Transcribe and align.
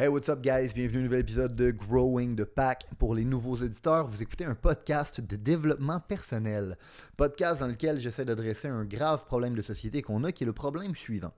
Hey, 0.00 0.08
what's 0.08 0.30
up, 0.30 0.40
guys? 0.40 0.72
Bienvenue 0.74 0.96
à 0.96 1.00
un 1.00 1.02
nouvel 1.02 1.20
épisode 1.20 1.54
de 1.54 1.72
Growing 1.72 2.34
the 2.34 2.44
Pack. 2.44 2.86
Pour 2.98 3.14
les 3.14 3.26
nouveaux 3.26 3.56
auditeurs, 3.56 4.06
vous 4.06 4.22
écoutez 4.22 4.46
un 4.46 4.54
podcast 4.54 5.20
de 5.20 5.36
développement 5.36 6.00
personnel. 6.00 6.78
Podcast 7.18 7.60
dans 7.60 7.66
lequel 7.66 8.00
j'essaie 8.00 8.24
d'adresser 8.24 8.68
un 8.68 8.86
grave 8.86 9.26
problème 9.26 9.54
de 9.54 9.60
société 9.60 10.00
qu'on 10.00 10.24
a, 10.24 10.32
qui 10.32 10.44
est 10.44 10.46
le 10.46 10.54
problème 10.54 10.96
suivant. 10.96 11.34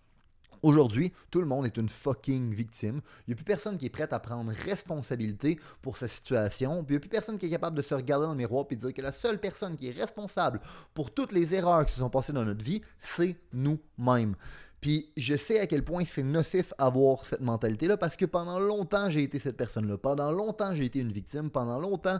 Aujourd'hui, 0.62 1.12
tout 1.32 1.40
le 1.40 1.46
monde 1.48 1.66
est 1.66 1.76
une 1.76 1.88
fucking 1.88 2.54
victime. 2.54 3.00
Il 3.26 3.30
n'y 3.30 3.32
a 3.32 3.34
plus 3.34 3.44
personne 3.44 3.78
qui 3.78 3.86
est 3.86 3.90
prêt 3.90 4.06
à 4.12 4.20
prendre 4.20 4.52
responsabilité 4.52 5.58
pour 5.82 5.96
sa 5.96 6.06
situation. 6.06 6.84
Puis 6.84 6.94
il 6.94 6.98
n'y 6.98 6.98
a 6.98 7.00
plus 7.00 7.08
personne 7.08 7.38
qui 7.38 7.46
est 7.46 7.50
capable 7.50 7.76
de 7.76 7.82
se 7.82 7.96
regarder 7.96 8.26
dans 8.26 8.32
le 8.32 8.38
miroir 8.38 8.66
et 8.70 8.76
dire 8.76 8.94
que 8.94 9.02
la 9.02 9.10
seule 9.10 9.40
personne 9.40 9.76
qui 9.76 9.88
est 9.88 10.00
responsable 10.00 10.60
pour 10.94 11.12
toutes 11.12 11.32
les 11.32 11.52
erreurs 11.56 11.84
qui 11.84 11.94
se 11.94 11.98
sont 11.98 12.10
passées 12.10 12.32
dans 12.32 12.44
notre 12.44 12.64
vie, 12.64 12.80
c'est 13.00 13.40
nous-mêmes. 13.52 14.36
Puis 14.82 15.12
je 15.16 15.36
sais 15.36 15.60
à 15.60 15.68
quel 15.68 15.84
point 15.84 16.02
c'est 16.04 16.24
nocif 16.24 16.74
avoir 16.76 17.24
cette 17.24 17.40
mentalité-là 17.40 17.96
parce 17.96 18.16
que 18.16 18.24
pendant 18.24 18.58
longtemps, 18.58 19.08
j'ai 19.10 19.22
été 19.22 19.38
cette 19.38 19.56
personne-là. 19.56 19.96
Pendant 19.96 20.32
longtemps, 20.32 20.74
j'ai 20.74 20.86
été 20.86 20.98
une 20.98 21.12
victime. 21.12 21.50
Pendant 21.50 21.78
longtemps, 21.78 22.18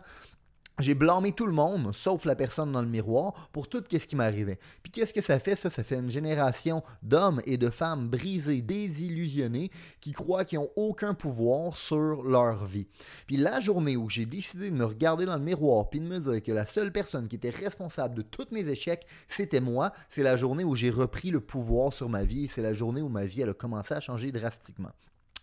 j'ai 0.79 0.95
blâmé 0.95 1.33
tout 1.33 1.47
le 1.47 1.53
monde, 1.53 1.95
sauf 1.95 2.25
la 2.25 2.35
personne 2.35 2.73
dans 2.73 2.81
le 2.81 2.89
miroir, 2.89 3.51
pour 3.53 3.69
tout 3.69 3.83
ce 3.91 3.99
qui 3.99 4.17
m'arrivait. 4.17 4.59
Puis 4.83 4.91
qu'est-ce 4.91 5.13
que 5.13 5.21
ça 5.21 5.39
fait, 5.39 5.55
ça? 5.55 5.71
Ça 5.71 5.85
fait 5.85 5.97
une 5.97 6.11
génération 6.11 6.83
d'hommes 7.03 7.43
et 7.47 7.57
de 7.57 7.71
femmes 7.71 8.09
brisés, 8.09 8.63
désillusionnés, 8.63 9.71
qui 10.01 10.13
croient 10.13 10.45
qu'ils 10.45 10.59
n'ont 10.59 10.71
aucun 10.77 11.15
pouvoir 11.15 11.77
sur 11.77 12.23
leur 12.23 12.65
vie. 12.65 12.87
Puis 13.27 13.37
la 13.37 13.61
journée 13.61 13.97
où 13.97 14.09
j'ai 14.09 14.27
décidé 14.27 14.71
de 14.71 14.75
me 14.75 14.85
regarder 14.85 15.27
dans 15.27 15.37
le 15.37 15.43
miroir, 15.43 15.91
puis 15.91 16.01
de 16.01 16.07
me 16.07 16.19
dire 16.19 16.43
que 16.43 16.53
la 16.53 16.67
seule 16.67 16.93
personne 16.93 17.29
qui 17.29 17.37
était 17.37 17.51
responsable 17.51 18.15
de 18.15 18.23
tous 18.23 18.49
mes 18.51 18.67
échecs, 18.69 19.07
c'était 19.29 19.61
moi, 19.61 19.93
c'est 20.09 20.23
la 20.23 20.37
journée 20.37 20.65
où 20.65 20.75
j'ai 20.75 20.91
repris 20.91 21.31
le 21.31 21.41
pouvoir 21.41 21.93
sur 21.93 22.09
ma 22.09 22.25
vie, 22.25 22.45
et 22.45 22.49
c'est 22.49 22.63
la 22.63 22.73
journée 22.73 23.03
où 23.03 23.09
ma 23.09 23.27
vie, 23.27 23.43
a 23.43 23.53
commencé 23.53 23.95
à 23.95 24.01
changer 24.01 24.31
drastiquement. 24.33 24.93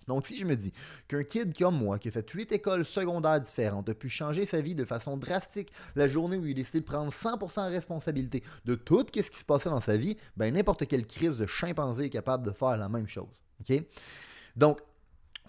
Donc, 0.09 0.27
si 0.27 0.35
je 0.35 0.45
me 0.45 0.55
dis 0.55 0.73
qu'un 1.07 1.23
kid 1.23 1.57
comme 1.57 1.77
moi, 1.77 1.97
qui 1.97 2.09
a 2.09 2.11
fait 2.11 2.29
huit 2.31 2.51
écoles 2.51 2.83
secondaires 2.83 3.39
différentes, 3.39 3.87
a 3.87 3.93
pu 3.93 4.09
changer 4.09 4.45
sa 4.45 4.59
vie 4.59 4.75
de 4.75 4.83
façon 4.83 5.15
drastique 5.15 5.71
la 5.95 6.07
journée 6.07 6.35
où 6.35 6.45
il 6.45 6.51
a 6.51 6.55
décidé 6.55 6.81
de 6.81 6.85
prendre 6.85 7.11
100% 7.11 7.69
responsabilité 7.69 8.43
de 8.65 8.75
tout 8.75 9.05
ce 9.15 9.21
qui 9.21 9.39
se 9.39 9.45
passait 9.45 9.69
dans 9.69 9.79
sa 9.79 9.95
vie, 9.95 10.17
ben 10.35 10.53
n'importe 10.53 10.87
quelle 10.87 11.05
crise 11.05 11.37
de 11.37 11.45
chimpanzé 11.45 12.05
est 12.05 12.09
capable 12.09 12.45
de 12.45 12.51
faire 12.51 12.75
la 12.75 12.89
même 12.89 13.07
chose. 13.07 13.41
OK? 13.61 13.81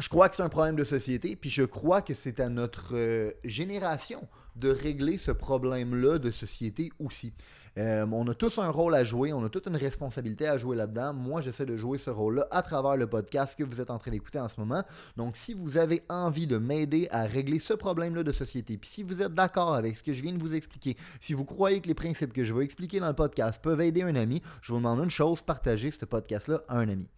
Je 0.00 0.08
crois 0.08 0.28
que 0.28 0.36
c'est 0.36 0.42
un 0.42 0.48
problème 0.48 0.76
de 0.76 0.84
société, 0.84 1.36
puis 1.36 1.50
je 1.50 1.62
crois 1.62 2.02
que 2.02 2.14
c'est 2.14 2.40
à 2.40 2.48
notre 2.48 2.94
euh, 2.94 3.32
génération 3.44 4.26
de 4.56 4.70
régler 4.70 5.18
ce 5.18 5.30
problème-là 5.30 6.18
de 6.18 6.30
société 6.30 6.90
aussi. 6.98 7.32
Euh, 7.78 8.04
on 8.10 8.26
a 8.26 8.34
tous 8.34 8.58
un 8.58 8.68
rôle 8.68 8.94
à 8.94 9.04
jouer, 9.04 9.32
on 9.32 9.44
a 9.44 9.48
toute 9.48 9.66
une 9.66 9.76
responsabilité 9.76 10.48
à 10.48 10.58
jouer 10.58 10.76
là-dedans. 10.76 11.14
Moi, 11.14 11.40
j'essaie 11.40 11.66
de 11.66 11.76
jouer 11.76 11.98
ce 11.98 12.10
rôle-là 12.10 12.46
à 12.50 12.62
travers 12.62 12.96
le 12.96 13.06
podcast 13.06 13.56
que 13.56 13.62
vous 13.62 13.80
êtes 13.80 13.90
en 13.90 13.98
train 13.98 14.10
d'écouter 14.10 14.40
en 14.40 14.48
ce 14.48 14.58
moment. 14.58 14.82
Donc, 15.16 15.36
si 15.36 15.54
vous 15.54 15.76
avez 15.76 16.02
envie 16.08 16.46
de 16.46 16.58
m'aider 16.58 17.06
à 17.10 17.22
régler 17.22 17.60
ce 17.60 17.74
problème-là 17.74 18.22
de 18.22 18.32
société, 18.32 18.76
puis 18.76 18.90
si 18.90 19.02
vous 19.02 19.22
êtes 19.22 19.34
d'accord 19.34 19.74
avec 19.74 19.96
ce 19.96 20.02
que 20.02 20.12
je 20.12 20.22
viens 20.22 20.32
de 20.32 20.40
vous 20.40 20.54
expliquer, 20.54 20.96
si 21.20 21.32
vous 21.32 21.44
croyez 21.44 21.80
que 21.80 21.88
les 21.88 21.94
principes 21.94 22.32
que 22.32 22.42
je 22.42 22.52
vais 22.52 22.64
expliquer 22.64 22.98
dans 23.00 23.08
le 23.08 23.14
podcast 23.14 23.60
peuvent 23.62 23.80
aider 23.80 24.02
un 24.02 24.16
ami, 24.16 24.42
je 24.62 24.72
vous 24.72 24.78
demande 24.78 24.98
une 25.00 25.10
chose, 25.10 25.40
partagez 25.40 25.90
ce 25.92 26.04
podcast-là 26.04 26.62
à 26.68 26.78
un 26.78 26.88
ami. 26.88 27.08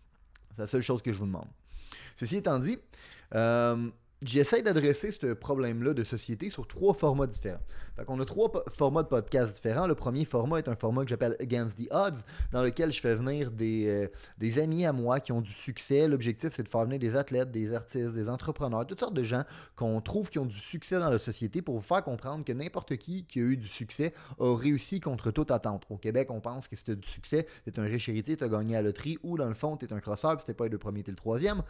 C'est 0.51 0.61
la 0.61 0.67
seule 0.67 0.83
chose 0.83 1.01
que 1.01 1.13
je 1.13 1.19
vous 1.19 1.27
demande. 1.27 1.49
Ceci 2.17 2.37
étant 2.37 2.59
dit, 2.59 2.79
euh, 3.35 3.89
J'essaie 4.25 4.63
d'adresser 4.63 5.11
ce 5.11 5.33
problème-là 5.33 5.95
de 5.95 6.05
société 6.05 6.51
sur 6.51 6.67
trois 6.69 6.95
formats 6.95 7.27
différents. 7.27 7.63
Fait 7.97 8.05
on 8.09 8.21
a 8.21 8.25
trois 8.25 8.51
formats 8.69 9.03
de 9.03 9.09
podcast 9.09 9.55
différents. 9.55 9.87
Le 9.87 9.95
premier 9.95 10.25
format 10.25 10.59
est 10.59 10.69
un 10.69 10.77
format 10.77 11.03
que 11.03 11.09
j'appelle 11.09 11.37
Against 11.41 11.79
the 11.79 11.89
Odds, 11.91 12.23
dans 12.53 12.63
lequel 12.63 12.93
je 12.93 13.01
fais 13.01 13.17
venir 13.17 13.51
des, 13.51 13.89
euh, 13.89 14.09
des 14.39 14.59
amis 14.59 14.87
à 14.87 14.93
moi 14.93 15.19
qui 15.19 15.33
ont 15.33 15.41
du 15.41 15.51
succès. 15.51 16.07
L'objectif, 16.07 16.51
c'est 16.53 16.63
de 16.63 16.69
faire 16.69 16.85
venir 16.85 17.01
des 17.01 17.17
athlètes, 17.17 17.51
des 17.51 17.75
artistes, 17.75 18.13
des 18.13 18.29
entrepreneurs, 18.29 18.87
toutes 18.87 19.01
sortes 19.01 19.15
de 19.15 19.25
gens 19.25 19.43
qu'on 19.75 20.01
trouve 20.01 20.31
qui 20.31 20.39
ont 20.39 20.47
du 20.47 20.59
succès 20.59 21.01
dans 21.01 21.11
la 21.11 21.19
société 21.19 21.61
pour 21.61 21.75
vous 21.75 21.83
faire 21.83 22.05
comprendre 22.05 22.45
que 22.45 22.53
n'importe 22.53 22.97
qui 22.97 23.25
qui 23.25 23.41
a 23.41 23.43
eu 23.43 23.57
du 23.57 23.69
succès 23.69 24.13
a 24.39 24.57
réussi 24.57 25.01
contre 25.01 25.31
toute 25.33 25.51
attente. 25.51 25.85
Au 25.91 25.97
Québec, 25.97 26.31
on 26.31 26.41
pense 26.41 26.69
que 26.69 26.77
si 26.77 26.85
tu 26.85 26.97
du 26.97 27.09
succès, 27.09 27.47
tu 27.73 27.81
un 27.81 27.85
riche 27.85 28.09
héritier, 28.09 28.37
tu 28.37 28.45
as 28.45 28.49
gagné 28.49 28.77
à 28.77 28.83
la 28.83 28.89
loterie, 28.89 29.19
ou 29.23 29.37
dans 29.37 29.49
le 29.49 29.55
fond, 29.55 29.77
tu 29.77 29.87
es 29.87 29.93
un 29.93 30.01
crosseur, 30.01 30.37
puis 30.37 30.43
c'était 30.47 30.57
pas 30.57 30.69
le 30.69 30.79
premier, 30.79 31.03
tu 31.03 31.11
le 31.11 31.17
troisième. 31.17 31.63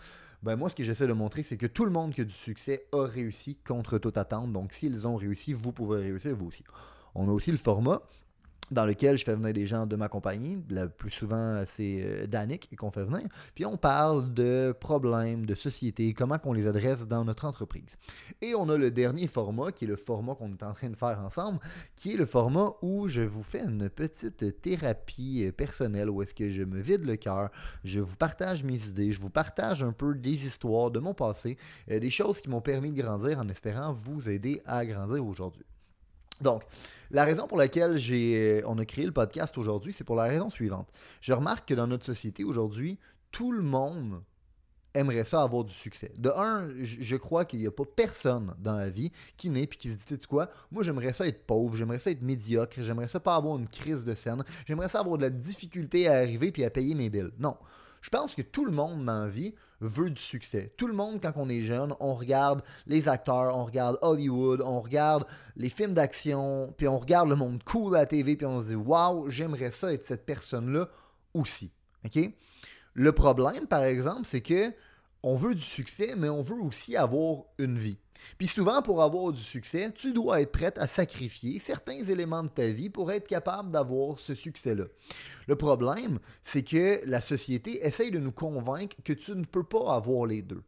Ben 0.42 0.56
moi, 0.56 0.68
ce 0.68 0.74
que 0.74 0.82
j'essaie 0.82 1.06
de 1.06 1.12
montrer, 1.12 1.42
c'est 1.42 1.56
que 1.56 1.66
tout 1.66 1.84
le 1.84 1.92
monde 1.92 2.12
qui 2.12 2.20
a 2.20 2.24
du 2.24 2.32
succès 2.42 2.86
a 2.92 3.06
réussi 3.06 3.56
contre 3.56 3.98
toute 3.98 4.18
attente. 4.18 4.52
Donc, 4.52 4.72
s'ils 4.72 5.06
ont 5.06 5.16
réussi, 5.16 5.52
vous 5.52 5.72
pouvez 5.72 6.02
réussir 6.02 6.36
vous 6.36 6.48
aussi. 6.48 6.64
On 7.14 7.28
a 7.28 7.32
aussi 7.32 7.50
le 7.50 7.58
format 7.58 8.02
dans 8.72 8.86
lequel 8.86 9.18
je 9.18 9.24
fais 9.24 9.34
venir 9.34 9.52
des 9.52 9.66
gens 9.66 9.86
de 9.86 9.96
ma 9.96 10.08
compagnie. 10.08 10.58
Le 10.70 10.88
plus 10.88 11.10
souvent, 11.10 11.62
c'est 11.66 12.02
euh, 12.02 12.26
Danick 12.26 12.74
qu'on 12.76 12.90
fait 12.90 13.04
venir. 13.04 13.28
Puis 13.54 13.64
on 13.66 13.76
parle 13.76 14.32
de 14.32 14.74
problèmes 14.78 15.46
de 15.46 15.54
société, 15.54 16.12
comment 16.14 16.38
qu'on 16.38 16.52
les 16.52 16.66
adresse 16.66 17.06
dans 17.06 17.24
notre 17.24 17.44
entreprise. 17.44 17.96
Et 18.40 18.54
on 18.54 18.68
a 18.68 18.76
le 18.76 18.90
dernier 18.90 19.26
format, 19.26 19.72
qui 19.72 19.84
est 19.84 19.88
le 19.88 19.96
format 19.96 20.34
qu'on 20.34 20.50
est 20.52 20.62
en 20.62 20.72
train 20.72 20.90
de 20.90 20.96
faire 20.96 21.20
ensemble, 21.20 21.58
qui 21.96 22.14
est 22.14 22.16
le 22.16 22.26
format 22.26 22.74
où 22.82 23.08
je 23.08 23.20
vous 23.20 23.42
fais 23.42 23.60
une 23.60 23.88
petite 23.88 24.60
thérapie 24.62 25.44
euh, 25.46 25.52
personnelle, 25.52 26.10
où 26.10 26.22
est-ce 26.22 26.34
que 26.34 26.50
je 26.50 26.62
me 26.62 26.80
vide 26.80 27.04
le 27.04 27.16
cœur, 27.16 27.50
je 27.84 28.00
vous 28.00 28.16
partage 28.16 28.64
mes 28.64 28.82
idées, 28.88 29.12
je 29.12 29.20
vous 29.20 29.30
partage 29.30 29.82
un 29.82 29.92
peu 29.92 30.14
des 30.14 30.46
histoires 30.46 30.90
de 30.90 30.98
mon 30.98 31.14
passé, 31.14 31.56
euh, 31.90 31.98
des 31.98 32.10
choses 32.10 32.40
qui 32.40 32.48
m'ont 32.48 32.60
permis 32.60 32.90
de 32.90 33.00
grandir 33.00 33.38
en 33.38 33.48
espérant 33.48 33.92
vous 33.92 34.28
aider 34.28 34.60
à 34.66 34.84
grandir 34.86 35.24
aujourd'hui. 35.26 35.64
Donc, 36.42 36.62
la 37.10 37.24
raison 37.24 37.46
pour 37.46 37.58
laquelle 37.58 37.98
j'ai, 37.98 38.62
on 38.66 38.78
a 38.78 38.84
créé 38.84 39.04
le 39.04 39.12
podcast 39.12 39.56
aujourd'hui, 39.58 39.92
c'est 39.92 40.04
pour 40.04 40.16
la 40.16 40.24
raison 40.24 40.50
suivante. 40.50 40.88
Je 41.20 41.32
remarque 41.32 41.68
que 41.68 41.74
dans 41.74 41.86
notre 41.86 42.06
société 42.06 42.44
aujourd'hui, 42.44 42.98
tout 43.30 43.52
le 43.52 43.62
monde 43.62 44.22
aimerait 44.94 45.24
ça 45.24 45.42
avoir 45.42 45.64
du 45.64 45.72
succès. 45.72 46.12
De 46.18 46.30
un, 46.30 46.68
je 46.82 47.16
crois 47.16 47.44
qu'il 47.44 47.60
n'y 47.60 47.66
a 47.66 47.70
pas 47.70 47.84
personne 47.84 48.54
dans 48.58 48.76
la 48.76 48.90
vie 48.90 49.10
qui 49.36 49.50
naît 49.50 49.62
et 49.62 49.66
qui 49.66 49.90
se 49.90 49.96
dit, 49.96 50.04
tu 50.04 50.14
sais 50.14 50.26
quoi, 50.26 50.50
moi 50.70 50.82
j'aimerais 50.82 51.12
ça 51.12 51.26
être 51.26 51.46
pauvre, 51.46 51.76
j'aimerais 51.76 51.98
ça 51.98 52.10
être 52.10 52.22
médiocre, 52.22 52.82
j'aimerais 52.82 53.08
ça 53.08 53.20
pas 53.20 53.36
avoir 53.36 53.58
une 53.58 53.68
crise 53.68 54.04
de 54.04 54.14
scène, 54.14 54.44
j'aimerais 54.66 54.88
ça 54.88 55.00
avoir 55.00 55.16
de 55.16 55.22
la 55.22 55.30
difficulté 55.30 56.08
à 56.08 56.14
arriver 56.14 56.52
puis 56.52 56.64
à 56.64 56.70
payer 56.70 56.94
mes 56.94 57.08
billes. 57.08 57.32
Non. 57.38 57.56
Je 58.02 58.10
pense 58.10 58.34
que 58.34 58.42
tout 58.42 58.64
le 58.64 58.72
monde 58.72 59.04
dans 59.06 59.24
la 59.24 59.28
vie 59.28 59.54
veut 59.80 60.10
du 60.10 60.20
succès. 60.20 60.72
Tout 60.76 60.88
le 60.88 60.92
monde, 60.92 61.20
quand 61.22 61.32
on 61.36 61.48
est 61.48 61.62
jeune, 61.62 61.94
on 62.00 62.14
regarde 62.14 62.62
les 62.86 63.08
acteurs, 63.08 63.56
on 63.56 63.64
regarde 63.64 63.98
Hollywood, 64.02 64.60
on 64.60 64.80
regarde 64.80 65.24
les 65.56 65.68
films 65.68 65.94
d'action, 65.94 66.74
puis 66.76 66.88
on 66.88 66.98
regarde 66.98 67.28
le 67.28 67.36
monde 67.36 67.62
cool 67.64 67.96
à 67.96 68.00
la 68.00 68.06
TV, 68.06 68.36
puis 68.36 68.46
on 68.46 68.60
se 68.60 68.66
dit 68.66 68.74
Waouh, 68.74 69.30
j'aimerais 69.30 69.70
ça 69.70 69.92
être 69.92 70.04
cette 70.04 70.26
personne-là 70.26 70.88
aussi. 71.32 71.72
Le 72.94 73.12
problème, 73.12 73.66
par 73.66 73.84
exemple, 73.84 74.22
c'est 74.24 74.42
que 74.42 74.74
on 75.22 75.36
veut 75.36 75.54
du 75.54 75.62
succès, 75.62 76.14
mais 76.16 76.28
on 76.28 76.42
veut 76.42 76.60
aussi 76.60 76.96
avoir 76.96 77.44
une 77.58 77.78
vie. 77.78 77.98
Puis 78.38 78.46
souvent, 78.46 78.82
pour 78.82 79.02
avoir 79.02 79.32
du 79.32 79.40
succès, 79.40 79.90
tu 79.92 80.12
dois 80.12 80.40
être 80.40 80.52
prête 80.52 80.78
à 80.78 80.86
sacrifier 80.86 81.58
certains 81.58 82.02
éléments 82.04 82.42
de 82.42 82.48
ta 82.48 82.68
vie 82.68 82.90
pour 82.90 83.12
être 83.12 83.26
capable 83.26 83.72
d'avoir 83.72 84.18
ce 84.18 84.34
succès-là. 84.34 84.84
Le 85.46 85.56
problème, 85.56 86.18
c'est 86.44 86.62
que 86.62 87.00
la 87.04 87.20
société 87.20 87.84
essaye 87.86 88.10
de 88.10 88.18
nous 88.18 88.32
convaincre 88.32 88.96
que 89.04 89.12
tu 89.12 89.32
ne 89.32 89.44
peux 89.44 89.64
pas 89.64 89.94
avoir 89.94 90.26
les 90.26 90.42
deux. 90.42 90.62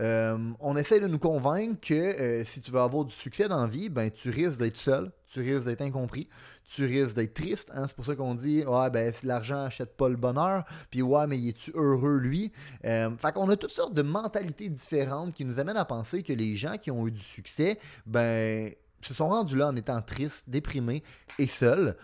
Euh, 0.00 0.36
on 0.60 0.76
essaie 0.76 0.98
de 0.98 1.06
nous 1.06 1.18
convaincre 1.18 1.80
que 1.80 1.94
euh, 1.94 2.44
si 2.44 2.60
tu 2.60 2.70
veux 2.70 2.80
avoir 2.80 3.04
du 3.04 3.14
succès 3.14 3.48
dans 3.48 3.62
la 3.62 3.68
vie, 3.68 3.88
ben, 3.88 4.10
tu 4.10 4.30
risques 4.30 4.58
d'être 4.58 4.76
seul, 4.76 5.12
tu 5.30 5.40
risques 5.40 5.66
d'être 5.66 5.82
incompris, 5.82 6.28
tu 6.64 6.84
risques 6.84 7.14
d'être 7.14 7.34
triste. 7.34 7.70
Hein? 7.74 7.86
C'est 7.86 7.94
pour 7.94 8.04
ça 8.04 8.16
qu'on 8.16 8.34
dit 8.34 8.64
Ouais, 8.64 8.90
ben, 8.90 9.12
l'argent 9.22 9.64
achète 9.64 9.96
pas 9.96 10.08
le 10.08 10.16
bonheur, 10.16 10.64
puis 10.90 11.02
ouais, 11.02 11.26
mais 11.26 11.40
es-tu 11.40 11.70
heureux 11.74 12.18
lui? 12.18 12.50
Euh, 12.84 13.10
Fait 13.18 13.32
qu'on 13.32 13.48
a 13.50 13.56
toutes 13.56 13.72
sortes 13.72 13.94
de 13.94 14.02
mentalités 14.02 14.68
différentes 14.68 15.32
qui 15.32 15.44
nous 15.44 15.60
amènent 15.60 15.76
à 15.76 15.84
penser 15.84 16.22
que 16.22 16.32
les 16.32 16.56
gens 16.56 16.76
qui 16.76 16.90
ont 16.90 17.06
eu 17.06 17.12
du 17.12 17.20
succès, 17.20 17.78
ben, 18.06 18.72
se 19.02 19.14
sont 19.14 19.28
rendus 19.28 19.56
là 19.56 19.68
en 19.68 19.76
étant 19.76 20.00
tristes, 20.02 20.44
déprimés 20.48 21.02
et 21.38 21.46
seuls 21.46 21.96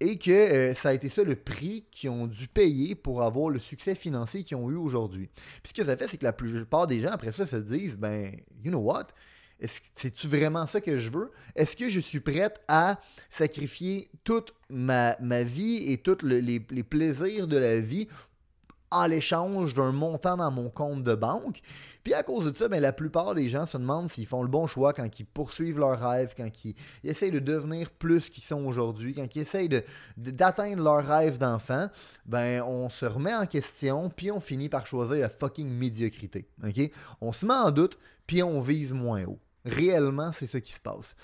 et 0.00 0.18
que 0.18 0.30
euh, 0.30 0.74
ça 0.74 0.90
a 0.90 0.92
été 0.92 1.08
ça 1.08 1.24
le 1.24 1.34
prix 1.34 1.84
qu'ils 1.90 2.10
ont 2.10 2.26
dû 2.26 2.46
payer 2.46 2.94
pour 2.94 3.22
avoir 3.22 3.50
le 3.50 3.58
succès 3.58 3.94
financier 3.94 4.44
qu'ils 4.44 4.56
ont 4.56 4.70
eu 4.70 4.76
aujourd'hui. 4.76 5.28
Puis 5.62 5.70
ce 5.70 5.74
que 5.74 5.84
ça 5.84 5.96
fait, 5.96 6.08
c'est 6.08 6.18
que 6.18 6.24
la 6.24 6.32
plupart 6.32 6.86
des 6.86 7.00
gens, 7.00 7.10
après 7.10 7.32
ça, 7.32 7.46
se 7.46 7.56
disent, 7.56 7.96
ben, 7.96 8.32
you 8.62 8.70
know 8.70 8.80
what? 8.80 9.08
C'est-tu 9.96 10.28
vraiment 10.28 10.68
ça 10.68 10.80
que 10.80 10.98
je 10.98 11.10
veux? 11.10 11.32
Est-ce 11.56 11.76
que 11.76 11.88
je 11.88 11.98
suis 11.98 12.20
prête 12.20 12.60
à 12.68 13.00
sacrifier 13.28 14.08
toute 14.22 14.54
ma, 14.70 15.16
vie 15.42 15.90
et 15.90 15.98
tous 15.98 16.24
les, 16.24 16.40
les, 16.40 16.82
plaisirs 16.84 17.48
de 17.48 17.56
la 17.56 17.80
vie 17.80 18.06
en 18.90 19.06
l'échange 19.06 19.74
d'un 19.74 19.92
montant 19.92 20.36
dans 20.36 20.50
mon 20.50 20.70
compte 20.70 21.04
de 21.04 21.14
banque. 21.14 21.60
Puis 22.04 22.14
à 22.14 22.22
cause 22.22 22.50
de 22.50 22.56
ça, 22.56 22.68
ben, 22.68 22.80
la 22.80 22.92
plupart 22.92 23.34
des 23.34 23.48
gens 23.48 23.66
se 23.66 23.76
demandent 23.76 24.10
s'ils 24.10 24.26
font 24.26 24.42
le 24.42 24.48
bon 24.48 24.66
choix 24.66 24.92
quand 24.92 25.20
ils 25.20 25.26
poursuivent 25.26 25.78
leur 25.78 26.00
rêve, 26.00 26.34
quand 26.36 26.48
ils, 26.64 26.74
essayent 27.04 27.30
de 27.30 27.38
devenir 27.38 27.90
plus 27.90 28.30
qu'ils 28.30 28.44
sont 28.44 28.64
aujourd'hui, 28.64 29.14
quand 29.14 29.34
ils 29.36 29.42
essayent 29.42 29.68
d'atteindre 30.16 30.82
leur 30.82 31.06
rêve 31.06 31.38
d'enfant. 31.38 31.88
Ben, 32.24 32.62
on 32.62 32.88
se 32.88 33.04
remet 33.04 33.34
en 33.34 33.46
question, 33.46 34.10
puis 34.10 34.30
on 34.30 34.40
finit 34.40 34.68
par 34.68 34.86
choisir 34.86 35.18
la 35.18 35.28
fucking 35.28 35.68
médiocrité. 35.68 36.48
On 37.20 37.32
se 37.32 37.44
met 37.44 37.54
en 37.54 37.70
doute, 37.70 37.98
puis 38.26 38.42
on 38.42 38.60
vise 38.60 38.92
moins 38.92 39.24
haut. 39.24 39.38
Réellement, 39.64 40.32
c'est 40.32 40.46
ce 40.46 40.58
qui 40.58 40.72
se 40.72 40.80
passe. 40.80 41.14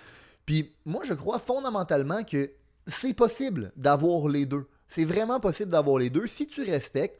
Puis 0.44 0.72
moi, 0.84 1.02
je 1.04 1.14
crois 1.14 1.38
fondamentalement 1.38 2.22
que 2.24 2.50
c'est 2.86 3.14
possible 3.14 3.72
d'avoir 3.76 4.28
les 4.28 4.46
deux. 4.46 4.66
C'est 4.88 5.04
vraiment 5.04 5.40
possible 5.40 5.70
d'avoir 5.70 5.98
les 5.98 6.10
deux 6.10 6.26
si 6.26 6.46
tu 6.46 6.62
respectes 6.62 7.18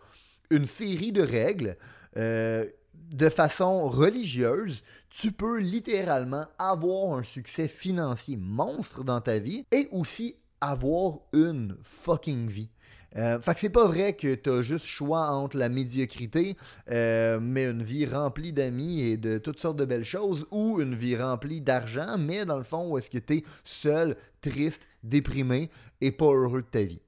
une 0.50 0.67
série 0.67 1.12
de 1.12 1.23
règles 1.23 1.76
euh, 2.17 2.64
de 3.11 3.29
façon 3.29 3.88
religieuse, 3.88 4.82
tu 5.11 5.32
peux 5.32 5.58
littéralement 5.58 6.46
avoir 6.58 7.19
un 7.19 7.23
succès 7.23 7.69
financier 7.69 8.37
monstre 8.37 9.05
dans 9.05 9.20
ta 9.20 9.38
vie 9.38 9.64
et 9.73 9.88
aussi 9.93 10.37
avoir 10.61 11.19
une 11.32 11.76
fucking 11.82 12.49
vie. 12.49 12.70
Euh, 13.17 13.41
fait 13.41 13.55
que 13.55 13.61
c'est 13.61 13.70
pas 13.70 13.87
vrai 13.87 14.14
que 14.14 14.35
tu 14.35 14.50
as 14.50 14.62
juste 14.62 14.87
choix 14.87 15.29
entre 15.31 15.56
la 15.56 15.69
médiocrité, 15.69 16.56
euh, 16.91 17.38
mais 17.41 17.67
une 17.67 17.82
vie 17.82 18.06
remplie 18.06 18.52
d'amis 18.52 19.02
et 19.02 19.17
de 19.17 19.38
toutes 19.38 19.61
sortes 19.61 19.76
de 19.76 19.85
belles 19.85 20.05
choses, 20.05 20.46
ou 20.50 20.81
une 20.81 20.96
vie 20.96 21.17
remplie 21.17 21.61
d'argent, 21.61 22.19
mais 22.19 22.44
dans 22.44 22.56
le 22.56 22.64
fond, 22.64 22.88
où 22.91 22.99
est-ce 22.99 23.11
que 23.11 23.19
tu 23.19 23.35
es 23.35 23.44
seul, 23.64 24.17
triste, 24.41 24.82
déprimé 25.05 25.70
et 26.00 26.11
pas 26.11 26.32
heureux 26.32 26.62
de 26.62 26.67
ta 26.67 26.82
vie. 26.82 27.00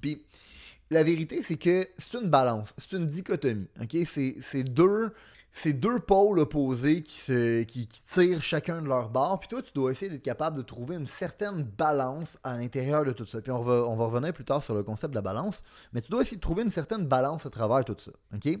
Puis, 0.00 0.24
la 0.94 1.02
vérité, 1.02 1.42
c'est 1.42 1.56
que 1.56 1.86
c'est 1.98 2.14
une 2.14 2.30
balance, 2.30 2.74
c'est 2.78 2.96
une 2.96 3.06
dichotomie. 3.06 3.68
C'est 3.90 4.64
deux, 4.64 5.12
deux 5.66 5.98
pôles 5.98 6.38
opposés 6.38 7.02
qui, 7.02 7.14
se, 7.14 7.62
qui, 7.64 7.86
tirent 7.86 8.42
chacun 8.42 8.80
de 8.80 8.88
leur 8.88 9.10
bord. 9.10 9.40
Puis 9.40 9.48
toi, 9.48 9.60
tu 9.60 9.72
dois 9.74 9.92
essayer 9.92 10.10
d'être 10.10 10.22
capable 10.22 10.56
de 10.56 10.62
trouver 10.62 10.96
une 10.96 11.06
certaine 11.06 11.62
balance 11.62 12.38
à 12.42 12.56
l'intérieur 12.56 13.04
de 13.04 13.12
tout 13.12 13.26
ça. 13.26 13.40
Puis 13.40 13.52
on 13.52 13.62
va, 13.62 13.86
on 13.86 13.96
va 13.96 14.06
revenir 14.06 14.32
plus 14.32 14.44
tard 14.44 14.62
sur 14.62 14.74
le 14.74 14.82
concept 14.82 15.10
de 15.10 15.16
la 15.16 15.22
balance. 15.22 15.62
Mais 15.92 16.00
tu 16.00 16.10
dois 16.10 16.22
essayer 16.22 16.36
de 16.36 16.42
trouver 16.42 16.62
une 16.62 16.72
certaine 16.72 17.06
balance 17.06 17.44
à 17.44 17.50
travers 17.50 17.84
tout 17.84 17.96
ça. 17.98 18.12
ok? 18.34 18.58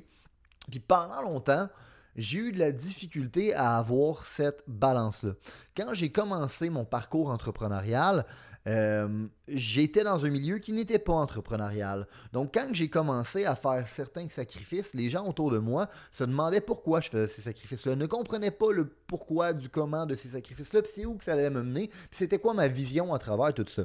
Puis 0.70 0.80
pendant 0.80 1.22
longtemps, 1.22 1.68
j'ai 2.16 2.38
eu 2.38 2.52
de 2.52 2.58
la 2.58 2.72
difficulté 2.72 3.54
à 3.54 3.76
avoir 3.76 4.24
cette 4.24 4.62
balance-là. 4.66 5.32
Quand 5.76 5.94
j'ai 5.94 6.10
commencé 6.12 6.70
mon 6.70 6.84
parcours 6.84 7.30
entrepreneurial, 7.30 8.24
euh, 8.66 9.26
j'étais 9.46 10.04
dans 10.04 10.24
un 10.24 10.30
milieu 10.30 10.58
qui 10.58 10.72
n'était 10.72 10.98
pas 10.98 11.12
entrepreneurial. 11.12 12.06
Donc, 12.32 12.54
quand 12.54 12.68
j'ai 12.72 12.88
commencé 12.88 13.44
à 13.44 13.56
faire 13.56 13.86
certains 13.88 14.28
sacrifices, 14.28 14.94
les 14.94 15.10
gens 15.10 15.26
autour 15.26 15.50
de 15.50 15.58
moi 15.58 15.88
se 16.12 16.24
demandaient 16.24 16.62
pourquoi 16.62 17.00
je 17.00 17.10
faisais 17.10 17.28
ces 17.28 17.42
sacrifices-là, 17.42 17.94
ne 17.96 18.06
comprenaient 18.06 18.50
pas 18.50 18.72
le 18.72 18.86
pourquoi 19.06 19.52
du 19.52 19.68
comment 19.68 20.06
de 20.06 20.14
ces 20.14 20.28
sacrifices-là, 20.28 20.82
puis 20.82 20.92
c'est 20.94 21.04
où 21.04 21.14
que 21.14 21.24
ça 21.24 21.32
allait 21.32 21.50
me 21.50 21.62
mener, 21.62 21.88
puis 21.88 22.08
c'était 22.12 22.38
quoi 22.38 22.54
ma 22.54 22.68
vision 22.68 23.12
à 23.12 23.18
travers 23.18 23.52
tout 23.52 23.66
ça. 23.68 23.84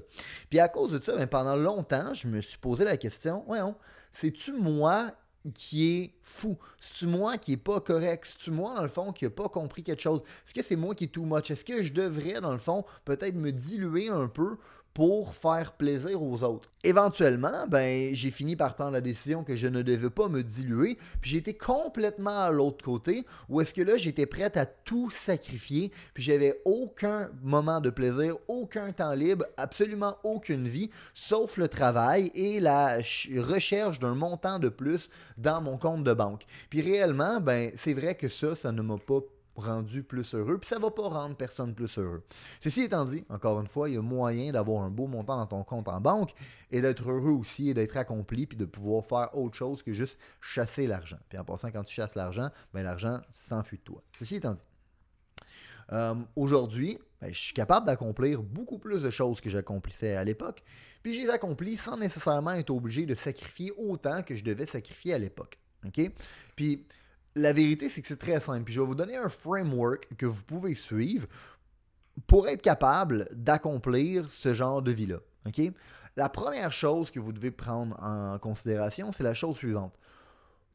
Puis 0.50 0.60
à 0.60 0.70
cause 0.70 0.94
de 0.94 1.04
ça, 1.04 1.16
ben, 1.16 1.28
pendant 1.28 1.56
longtemps, 1.56 2.14
je 2.14 2.28
me 2.28 2.42
suis 2.42 2.58
posé 2.58 2.86
la 2.86 2.98
question, 2.98 3.44
voyons, 3.48 3.76
c'est-tu 4.14 4.54
moi 4.54 5.12
qui 5.54 5.92
est 5.92 6.14
fou? 6.22 6.58
C'est-tu 6.80 7.08
moi 7.08 7.38
qui 7.38 7.54
est 7.54 7.58
pas 7.58 7.80
correct? 7.80 8.26
C'est-tu 8.26 8.52
moi, 8.52 8.76
dans 8.76 8.84
le 8.84 8.90
fond, 8.90 9.12
qui 9.14 9.26
n'a 9.26 9.32
pas 9.32 9.50
compris 9.50 9.84
quelque 9.84 10.02
chose? 10.02 10.22
Est-ce 10.46 10.54
que 10.54 10.62
c'est 10.62 10.76
moi 10.76 10.96
qui 10.96 11.06
est 11.06 11.08
too 11.08 11.26
much? 11.26 11.50
Est-ce 11.52 11.66
que 11.66 11.84
je 11.84 11.94
devrais, 11.94 12.42
dans 12.42 12.52
le 12.52 12.58
fond, 12.58 12.84
peut-être 13.06 13.36
me 13.36 13.52
diluer 13.52 14.10
un 14.10 14.28
peu 14.28 14.58
pour 14.94 15.34
faire 15.34 15.74
plaisir 15.74 16.22
aux 16.22 16.44
autres. 16.44 16.70
Éventuellement, 16.84 17.68
ben, 17.68 18.14
j'ai 18.14 18.32
fini 18.32 18.56
par 18.56 18.76
prendre 18.76 18.92
la 18.92 19.02
décision 19.02 19.44
que 19.44 19.56
je 19.56 19.68
ne 19.68 19.82
devais 19.82 20.10
pas 20.10 20.30
me 20.30 20.44
diluer, 20.44 20.98
puis 21.22 21.32
j'étais 21.32 21.54
complètement 21.54 22.42
à 22.42 22.52
l'autre 22.52 22.84
côté, 22.84 23.26
où 23.50 23.62
est-ce 23.62 23.74
que 23.74 23.82
là, 23.82 23.98
j'étais 23.98 24.26
prête 24.26 24.58
à 24.58 24.66
tout 24.66 25.10
sacrifier, 25.10 25.92
puis 26.14 26.24
j'avais 26.24 26.62
aucun 26.66 27.30
moment 27.42 27.82
de 27.82 27.90
plaisir, 27.90 28.38
aucun 28.48 28.92
temps 28.92 29.14
libre, 29.14 29.46
absolument 29.58 30.18
aucune 30.24 30.68
vie, 30.68 30.90
sauf 31.14 31.58
le 31.58 31.68
travail 31.68 32.32
et 32.34 32.60
la 32.60 32.98
recherche 33.38 34.00
d'un 34.00 34.16
montant 34.16 34.60
de 34.60 34.70
plus 34.70 35.10
dans 35.38 35.62
mon 35.62 35.78
compte 35.78 36.04
de 36.04 36.14
banque. 36.14 36.44
Puis 36.70 36.82
réellement, 36.82 37.40
ben, 37.42 37.72
c'est 37.76 37.94
vrai 37.94 38.16
que 38.16 38.30
ça, 38.30 38.56
ça 38.56 38.72
ne 38.72 38.82
m'a 38.82 38.98
pas 38.98 39.20
rendu 39.60 40.04
plus 40.04 40.34
heureux, 40.34 40.58
puis 40.58 40.68
ça 40.68 40.80
va 40.80 40.92
pas 40.92 41.08
rendre 41.08 41.36
personne 41.36 41.74
plus 41.74 41.98
heureux. 41.98 42.24
Ceci 42.62 42.84
étant 42.84 43.06
dit, 43.06 43.24
encore 43.30 43.60
une 43.60 43.68
fois, 43.68 43.90
il 43.90 43.96
y 43.96 43.98
a 43.98 44.02
moyen 44.02 44.52
d'avoir 44.52 44.84
un 44.84 44.90
beau 44.90 45.08
montant 45.08 45.38
dans 45.38 45.48
ton 45.48 45.64
compte 45.64 45.88
en 45.88 46.02
banque 46.02 46.34
et 46.72 46.82
d'être 46.82 47.10
heureux 47.10 47.32
aussi 47.32 47.70
et 47.70 47.74
d'être 47.74 47.98
accompli, 47.98 48.46
puis 48.46 48.58
de 48.58 48.66
pouvoir 48.66 49.06
faire 49.06 49.38
autre 49.38 49.56
chose 49.56 49.84
que 49.84 49.94
juste 49.94 50.20
chasser 50.42 50.88
l'argent. 50.88 51.20
Puis 51.30 51.38
en 51.38 51.46
passant, 51.46 51.72
quand 51.72 51.84
tu 51.84 51.94
chasses 51.94 52.16
l'argent, 52.16 52.50
ben 52.74 52.84
l'argent 52.84 53.20
s'enfuit 53.32 53.78
de 53.78 53.84
toi. 53.84 54.04
Ceci 54.18 54.36
étant 54.36 54.54
dit. 54.54 54.66
Euh, 55.92 56.16
aujourd'hui, 56.36 57.00
ben, 57.20 57.34
je 57.34 57.40
suis 57.40 57.54
capable 57.54 57.88
d'accomplir 57.88 58.44
beaucoup 58.44 58.78
plus 58.78 59.02
de 59.02 59.10
choses 59.10 59.42
que 59.42 59.50
j'accomplissais 59.50 60.16
à 60.16 60.24
l'époque, 60.24 60.64
puis 61.02 61.14
je 61.14 61.22
les 61.22 61.30
accomplis 61.30 61.78
sans 61.78 61.98
nécessairement 61.98 62.54
être 62.54 62.70
obligé 62.70 63.06
de 63.06 63.16
sacrifier 63.16 63.72
autant 63.78 64.22
que 64.22 64.36
je 64.36 64.44
devais 64.44 64.66
sacrifier 64.66 65.14
à 65.14 65.18
l'époque. 65.18 65.58
Puis 66.56 66.86
la 67.40 67.54
vérité, 67.54 67.90
c'est 67.90 68.02
que 68.02 68.08
c'est 68.08 68.18
très 68.18 68.40
simple. 68.40 68.72
Je 68.72 68.80
vais 68.80 68.86
vous 68.86 68.96
donner 68.96 69.16
un 69.16 69.30
framework 69.30 70.08
que 70.18 70.26
vous 70.26 70.44
pouvez 70.44 70.76
suivre 70.76 71.28
pour 72.28 72.48
être 72.48 72.62
capable 72.62 73.28
d'accomplir 73.32 74.30
ce 74.30 74.54
genre 74.54 74.82
de 74.82 74.92
vie-là. 74.92 75.20
La 76.16 76.30
première 76.30 76.72
chose 76.72 77.12
que 77.12 77.20
vous 77.20 77.32
devez 77.32 77.52
prendre 77.52 77.98
en 78.04 78.38
considération, 78.40 79.12
c'est 79.12 79.24
la 79.24 79.34
chose 79.34 79.56
suivante. 79.56 79.94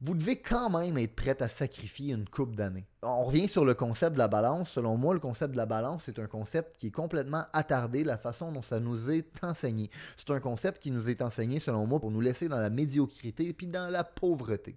Vous 0.01 0.15
devez 0.15 0.37
quand 0.37 0.71
même 0.71 0.99
être 0.99 1.15
prêt 1.15 1.41
à 1.43 1.49
sacrifier 1.49 2.15
une 2.15 2.29
coupe 2.29 2.57
d'années 2.57 2.87
on 3.05 3.25
revient 3.25 3.49
sur 3.49 3.65
le 3.65 3.75
concept 3.75 4.15
de 4.15 4.19
la 4.19 4.29
balance. 4.29 4.71
Selon 4.71 4.97
moi, 4.97 5.15
le 5.15 5.21
concept 5.21 5.53
de 5.53 5.57
la 5.57 5.67
balance, 5.67 6.05
c'est 6.05 6.19
un 6.19 6.27
concept 6.27 6.77
qui 6.77 6.89
est 6.89 6.91
complètement 6.91 7.45
attardé, 7.53 8.05
la 8.05 8.19
façon 8.19 8.53
dont 8.53 8.63
ça 8.63 8.81
nous 8.81 9.11
est 9.11 9.27
enseigné. 9.43 9.91
C'est 10.17 10.31
un 10.31 10.41
concept 10.41 10.83
qui 10.83 10.91
nous 10.91 11.09
est 11.09 11.23
enseigné, 11.23 11.61
selon 11.61 11.87
moi, 11.87 12.01
pour 12.01 12.11
nous 12.11 12.21
laisser 12.21 12.49
dans 12.49 12.59
la 12.59 12.71
médiocrité 12.71 13.53
puis 13.53 13.67
dans 13.67 13.89
la 13.91 14.05
pauvreté. 14.05 14.77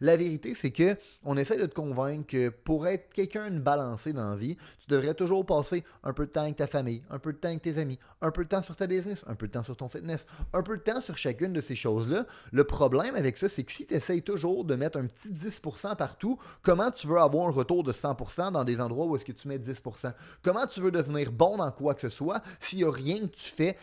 La 0.00 0.16
vérité, 0.16 0.54
c'est 0.54 0.70
que 0.70 0.96
on 1.24 1.36
essaie 1.36 1.56
de 1.56 1.66
te 1.66 1.74
convaincre 1.74 2.26
que 2.26 2.50
pour 2.50 2.86
être 2.86 3.12
quelqu'un 3.12 3.50
de 3.50 3.58
balancé 3.58 4.12
dans 4.12 4.30
la 4.30 4.36
vie, 4.36 4.56
tu 4.78 4.86
devrais 4.88 5.14
toujours 5.14 5.46
passer 5.46 5.84
un 6.04 6.12
peu 6.12 6.26
de 6.26 6.30
temps 6.30 6.42
avec 6.42 6.56
ta 6.56 6.66
famille, 6.66 7.02
un 7.08 7.18
peu 7.18 7.32
de 7.32 7.38
temps 7.38 7.48
avec 7.48 7.62
tes 7.62 7.78
amis, 7.78 7.98
un 8.20 8.30
peu 8.30 8.44
de 8.44 8.48
temps 8.48 8.62
sur 8.62 8.76
ta 8.76 8.86
business, 8.86 9.24
un 9.26 9.34
peu 9.34 9.46
de 9.46 9.52
temps 9.52 9.62
sur 9.62 9.76
ton 9.76 9.88
fitness, 9.88 10.26
un 10.52 10.62
peu 10.62 10.76
de 10.76 10.82
temps 10.82 11.00
sur 11.00 11.16
chacune 11.16 11.52
de 11.52 11.60
ces 11.60 11.74
choses-là. 11.74 12.26
Le 12.52 12.64
problème 12.64 13.14
avec 13.16 13.38
ça, 13.38 13.48
c'est 13.48 13.62
que 13.64 13.72
si 13.72 13.86
tu 13.86 13.94
essayes 13.94 14.22
toujours 14.22 14.64
de 14.64 14.74
mettre 14.74 14.98
un 14.98 15.06
petit 15.06 15.30
10% 15.30 15.96
partout, 15.96 16.38
comment 16.62 16.90
tu 16.90 17.06
veux 17.06 17.18
avoir 17.18 17.31
un 17.40 17.50
retour 17.50 17.82
de 17.82 17.92
100% 17.92 18.52
dans 18.52 18.64
des 18.64 18.80
endroits 18.80 19.06
où 19.06 19.16
est-ce 19.16 19.24
que 19.24 19.32
tu 19.32 19.48
mets 19.48 19.58
10%? 19.58 20.12
Comment 20.42 20.66
tu 20.66 20.80
veux 20.80 20.90
devenir 20.90 21.32
bon 21.32 21.56
dans 21.56 21.70
quoi 21.70 21.94
que 21.94 22.02
ce 22.02 22.10
soit 22.10 22.42
s'il 22.60 22.78
n'y 22.78 22.84
a 22.84 22.90
rien 22.90 23.20
que 23.20 23.34
tu 23.34 23.50
fais 23.50 23.76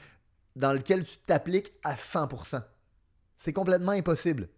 dans 0.56 0.74
lequel 0.74 1.04
tu 1.04 1.18
t'appliques 1.18 1.74
à 1.84 1.96
100%? 1.96 2.62
C'est 3.38 3.54
complètement 3.54 3.94
impossible. 3.94 4.50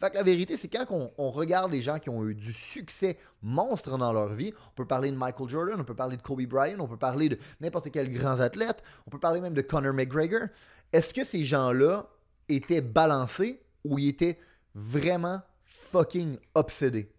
Fait 0.00 0.10
que 0.10 0.16
la 0.16 0.22
vérité, 0.22 0.56
c'est 0.56 0.68
quand 0.68 0.86
on, 1.18 1.30
regarde 1.30 1.70
les 1.70 1.82
gens 1.82 1.98
qui 1.98 2.08
ont 2.08 2.26
eu 2.26 2.34
du 2.34 2.52
succès 2.52 3.18
monstre 3.42 3.96
dans 3.98 4.12
leur 4.12 4.28
vie, 4.28 4.52
on 4.72 4.74
peut 4.74 4.86
parler 4.86 5.10
de 5.10 5.16
Michael 5.16 5.48
Jordan, 5.48 5.76
on 5.78 5.84
peut 5.84 5.94
parler 5.94 6.16
de 6.16 6.22
Kobe 6.22 6.42
Bryant, 6.42 6.78
on 6.80 6.88
peut 6.88 6.96
parler 6.96 7.28
de 7.28 7.38
n'importe 7.60 7.90
quel 7.90 8.10
grand 8.10 8.40
athlète, 8.40 8.82
on 9.06 9.10
peut 9.10 9.18
parler 9.18 9.40
même 9.40 9.54
de 9.54 9.60
Conor 9.60 9.92
McGregor. 9.92 10.48
Est-ce 10.92 11.12
que 11.12 11.24
ces 11.24 11.44
gens-là 11.44 12.08
étaient 12.48 12.80
balancés 12.80 13.62
ou 13.84 13.98
ils 13.98 14.08
étaient 14.08 14.38
vraiment 14.74 15.42
fucking 15.64 16.38
obsédés? 16.54 17.10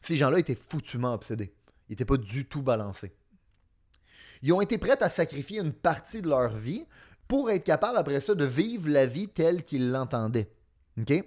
Ces 0.00 0.16
gens-là 0.16 0.38
étaient 0.38 0.54
foutument 0.54 1.14
obsédés. 1.14 1.52
Ils 1.88 1.92
n'étaient 1.92 2.04
pas 2.04 2.16
du 2.16 2.46
tout 2.46 2.62
balancés. 2.62 3.12
Ils 4.42 4.52
ont 4.52 4.60
été 4.60 4.78
prêts 4.78 5.02
à 5.02 5.10
sacrifier 5.10 5.60
une 5.60 5.72
partie 5.72 6.22
de 6.22 6.28
leur 6.28 6.50
vie 6.50 6.84
pour 7.26 7.50
être 7.50 7.64
capables 7.64 7.98
après 7.98 8.20
ça 8.20 8.34
de 8.34 8.44
vivre 8.44 8.88
la 8.88 9.06
vie 9.06 9.28
telle 9.28 9.62
qu'ils 9.62 9.90
l'entendaient. 9.90 10.50
OK? 10.98 11.24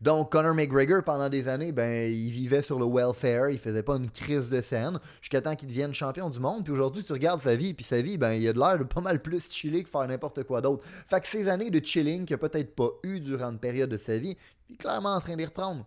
Donc, 0.00 0.32
Conor 0.32 0.54
McGregor, 0.54 1.02
pendant 1.02 1.30
des 1.30 1.48
années, 1.48 1.72
ben, 1.72 2.12
il 2.12 2.30
vivait 2.30 2.60
sur 2.60 2.78
le 2.78 2.84
welfare, 2.84 3.48
il 3.48 3.58
faisait 3.58 3.82
pas 3.82 3.96
une 3.96 4.10
crise 4.10 4.50
de 4.50 4.60
scène, 4.60 4.98
jusqu'à 5.20 5.40
temps 5.40 5.54
qu'il 5.54 5.68
devienne 5.68 5.94
champion 5.94 6.28
du 6.28 6.40
monde. 6.40 6.64
Puis 6.64 6.72
aujourd'hui, 6.72 7.02
tu 7.02 7.12
regardes 7.12 7.40
sa 7.40 7.56
vie, 7.56 7.72
puis 7.72 7.84
sa 7.84 8.02
vie, 8.02 8.18
ben, 8.18 8.32
il 8.32 8.46
a 8.46 8.52
de 8.52 8.58
l'air 8.58 8.78
de 8.78 8.84
pas 8.84 9.00
mal 9.00 9.22
plus 9.22 9.50
chiller 9.50 9.82
que 9.82 9.88
faire 9.88 10.06
n'importe 10.06 10.42
quoi 10.44 10.60
d'autre. 10.60 10.84
Fait 10.84 11.20
que 11.20 11.26
ces 11.26 11.48
années 11.48 11.70
de 11.70 11.84
chilling 11.84 12.26
qu'il 12.26 12.34
a 12.34 12.38
peut-être 12.38 12.74
pas 12.74 12.90
eu 13.02 13.20
durant 13.20 13.50
une 13.50 13.58
période 13.58 13.88
de 13.88 13.96
sa 13.96 14.18
vie, 14.18 14.36
il 14.68 14.74
est 14.74 14.78
clairement 14.78 15.14
en 15.14 15.20
train 15.20 15.32
de 15.32 15.38
les 15.38 15.46
reprendre. 15.46 15.86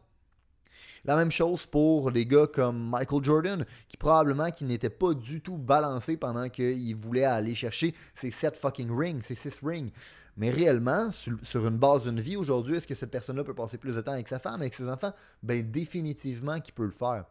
La 1.05 1.15
même 1.15 1.31
chose 1.31 1.65
pour 1.65 2.11
des 2.11 2.25
gars 2.25 2.47
comme 2.47 2.89
Michael 2.89 3.23
Jordan, 3.23 3.65
qui 3.87 3.97
probablement 3.97 4.51
qui 4.51 4.65
n'était 4.65 4.89
pas 4.89 5.13
du 5.13 5.41
tout 5.41 5.57
balancé 5.57 6.17
pendant 6.17 6.49
qu'il 6.49 6.95
voulait 6.95 7.23
aller 7.23 7.55
chercher 7.55 7.95
ses 8.15 8.31
7 8.31 8.57
fucking 8.57 8.89
rings, 8.91 9.21
ses 9.21 9.35
6 9.35 9.59
rings. 9.63 9.91
Mais 10.37 10.51
réellement, 10.51 11.09
sur, 11.11 11.67
une 11.67 11.77
base 11.77 12.03
d'une 12.03 12.19
vie 12.19 12.35
aujourd'hui, 12.35 12.77
est-ce 12.77 12.85
que 12.85 12.93
cette 12.93 13.09
personne-là 13.09 13.43
peut 13.43 13.55
passer 13.55 13.79
plus 13.79 13.95
de 13.95 14.01
temps 14.01 14.11
avec 14.11 14.27
sa 14.27 14.37
femme, 14.37 14.61
avec 14.61 14.73
ses 14.73 14.87
enfants? 14.87 15.11
Ben 15.41 15.69
définitivement 15.69 16.59
qu'il 16.59 16.75
peut 16.75 16.85
le 16.85 16.91
faire. 16.91 17.25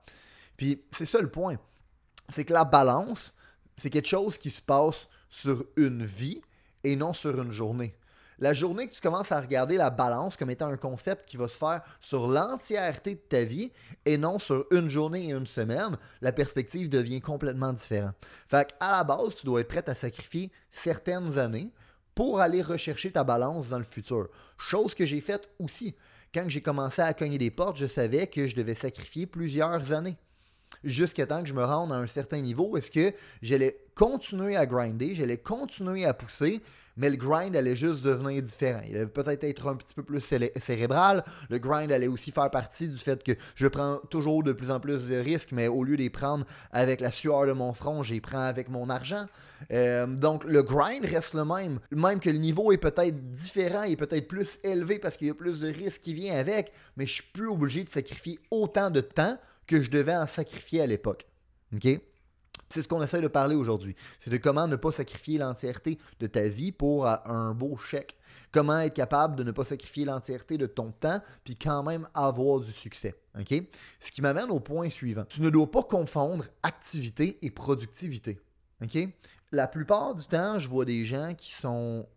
Puis 0.57 0.83
c'est 0.91 1.07
ça 1.07 1.21
le 1.21 1.31
point. 1.31 1.57
C'est 2.31 2.45
que 2.45 2.53
la 2.53 2.65
balance, 2.65 3.33
c'est 3.76 3.91
quelque 3.91 4.09
chose 4.09 4.38
qui 4.38 4.50
se 4.50 4.61
passe 4.61 5.09
sur 5.29 5.65
une 5.76 6.05
vie 6.05 6.41
et 6.83 6.97
non 6.97 7.12
sur 7.12 7.41
une 7.41 7.53
journée. 7.53 7.95
La 8.38 8.52
journée 8.52 8.87
que 8.87 8.95
tu 8.95 9.00
commences 9.00 9.33
à 9.33 9.40
regarder 9.40 9.76
la 9.76 9.88
balance 9.88 10.37
comme 10.37 10.50
étant 10.50 10.69
un 10.69 10.76
concept 10.76 11.26
qui 11.26 11.38
va 11.38 11.49
se 11.49 11.57
faire 11.57 11.81
sur 12.00 12.28
l'entièreté 12.28 13.14
de 13.14 13.21
ta 13.21 13.45
vie 13.45 13.73
et 14.05 14.19
non 14.19 14.38
sur 14.38 14.66
une 14.71 14.90
journée 14.90 15.28
et 15.28 15.33
une 15.33 15.47
semaine, 15.47 15.97
la 16.21 16.33
perspective 16.33 16.90
devient 16.90 17.23
complètement 17.23 17.73
différente. 17.73 18.14
Fait 18.47 18.75
à 18.78 18.99
la 18.99 19.05
base, 19.05 19.37
tu 19.37 19.47
dois 19.47 19.61
être 19.61 19.69
prêt 19.69 19.88
à 19.88 19.95
sacrifier 19.95 20.50
certaines 20.71 21.38
années 21.38 21.73
pour 22.14 22.40
aller 22.40 22.61
rechercher 22.61 23.11
ta 23.11 23.25
balance 23.25 23.71
dans 23.71 23.78
le 23.78 23.85
futur. 23.85 24.28
Chose 24.59 24.95
que 24.95 25.07
j'ai 25.07 25.21
faite 25.21 25.49
aussi. 25.59 25.95
Quand 26.35 26.45
j'ai 26.49 26.61
commencé 26.61 27.00
à 27.00 27.14
cogner 27.14 27.38
des 27.38 27.50
portes, 27.50 27.78
je 27.78 27.87
savais 27.87 28.26
que 28.26 28.47
je 28.49 28.57
devais 28.57 28.75
sacrifier 28.75 29.26
plusieurs 29.26 29.93
années 29.93 30.16
jusqu'à 30.85 31.27
temps 31.27 31.43
que 31.43 31.49
je 31.49 31.55
me 31.55 31.65
rende 31.65 31.93
à 31.93 31.97
un 31.97 32.07
certain 32.07 32.41
niveau? 32.41 32.77
Est-ce 32.77 32.91
que 32.91 33.13
j'allais 33.43 33.79
continuer 33.95 34.57
à 34.57 34.67
grinder, 34.67 35.15
j'allais 35.15 35.39
continuer 35.39 36.05
à 36.05 36.13
pousser, 36.13 36.61
mais 36.99 37.11
le 37.11 37.17
grind 37.17 37.57
allait 37.57 37.77
juste 37.77 38.03
devenir 38.03 38.43
différent? 38.43 38.81
Il 38.87 38.97
allait 38.97 39.07
peut-être 39.07 39.45
être 39.45 39.69
un 39.69 39.77
petit 39.77 39.95
peu 39.95 40.03
plus 40.03 40.21
cérébral. 40.21 41.25
Le 41.49 41.59
grind 41.59 41.91
allait 41.91 42.07
aussi 42.07 42.31
faire 42.31 42.51
partie 42.51 42.89
du 42.89 42.99
fait 42.99 43.23
que 43.23 43.33
je 43.55 43.67
prends 43.67 43.99
toujours 44.11 44.43
de 44.43 44.53
plus 44.53 44.71
en 44.71 44.81
plus 44.81 45.09
de 45.09 45.17
risques, 45.17 45.53
mais 45.53 45.67
au 45.67 45.83
lieu 45.83 45.97
de 45.97 46.03
les 46.03 46.11
prendre 46.11 46.45
avec 46.73 47.01
la 47.01 47.11
sueur 47.11 47.47
de 47.47 47.53
mon 47.53 47.73
front, 47.73 48.03
j'y 48.03 48.21
prends 48.21 48.45
avec 48.45 48.69
mon 48.69 48.89
argent. 48.91 49.27
Euh, 49.73 50.07
donc 50.07 50.45
le 50.45 50.63
grind 50.63 51.05
reste 51.05 51.35
le 51.35 51.45
même. 51.45 51.81
Même 51.91 52.21
que 52.21 52.31
le 52.31 52.39
niveau 52.39 52.73
est 52.73 52.79
peut-être 52.79 53.33
différent, 53.33 53.83
et 53.83 53.97
peut-être 53.97 54.29
plus 54.29 54.59
élevé 54.63 54.99
parce 54.99 55.17
qu'il 55.17 55.27
y 55.29 55.31
a 55.31 55.35
plus 55.35 55.61
de 55.61 55.69
risques 55.69 56.03
qui 56.03 56.15
viennent 56.15 56.37
avec, 56.37 56.73
mais 56.97 57.07
je 57.07 57.15
suis 57.15 57.25
plus 57.33 57.49
obligé 57.49 57.85
de 57.85 57.89
sacrifier 57.89 58.39
autant 58.51 58.91
de 58.91 59.01
temps 59.01 59.39
que 59.67 59.83
je 59.83 59.91
devais 59.91 60.17
en 60.17 60.27
sacrifier 60.27 60.81
à 60.81 60.87
l'époque. 60.87 61.27
C'est 62.69 62.83
ce 62.83 62.89
qu'on 62.89 63.03
essaie 63.03 63.21
de 63.21 63.29
parler 63.29 63.55
aujourd'hui. 63.55 63.95
C'est 64.19 64.31
de 64.31 64.39
comment 64.39 64.67
ne 64.67 64.75
pas 64.77 64.91
sacrifier 64.91 65.39
l'entièreté 65.39 65.99
de 66.19 66.27
ta 66.27 66.49
vie 66.49 66.73
pour 66.73 67.07
un 67.07 67.55
beau 67.55 67.77
chèque. 67.77 68.17
Comment 68.51 68.81
être 68.81 68.95
capable 68.95 69.37
de 69.37 69.45
ne 69.45 69.53
pas 69.53 69.65
sacrifier 69.65 70.05
l'entièreté 70.05 70.59
de 70.59 70.67
ton 70.67 70.91
temps, 70.91 71.21
puis 71.45 71.57
quand 71.57 71.83
même 71.83 72.09
avoir 72.15 72.61
du 72.61 72.73
succès. 72.73 73.15
Ce 73.37 74.11
qui 74.11 74.23
m'amène 74.23 74.51
au 74.51 74.61
point 74.61 74.91
suivant. 74.91 75.25
Tu 75.27 75.41
ne 75.41 75.51
dois 75.51 75.71
pas 75.71 75.83
confondre 75.83 76.47
activité 76.63 77.39
et 77.43 77.51
productivité. 77.51 78.41
La 79.53 79.69
plupart 79.69 80.15
du 80.15 80.25
temps, 80.25 80.59
je 80.59 80.69
vois 80.69 80.85
des 80.85 81.05
gens 81.05 81.35
qui 81.35 81.53
sont 81.53 82.09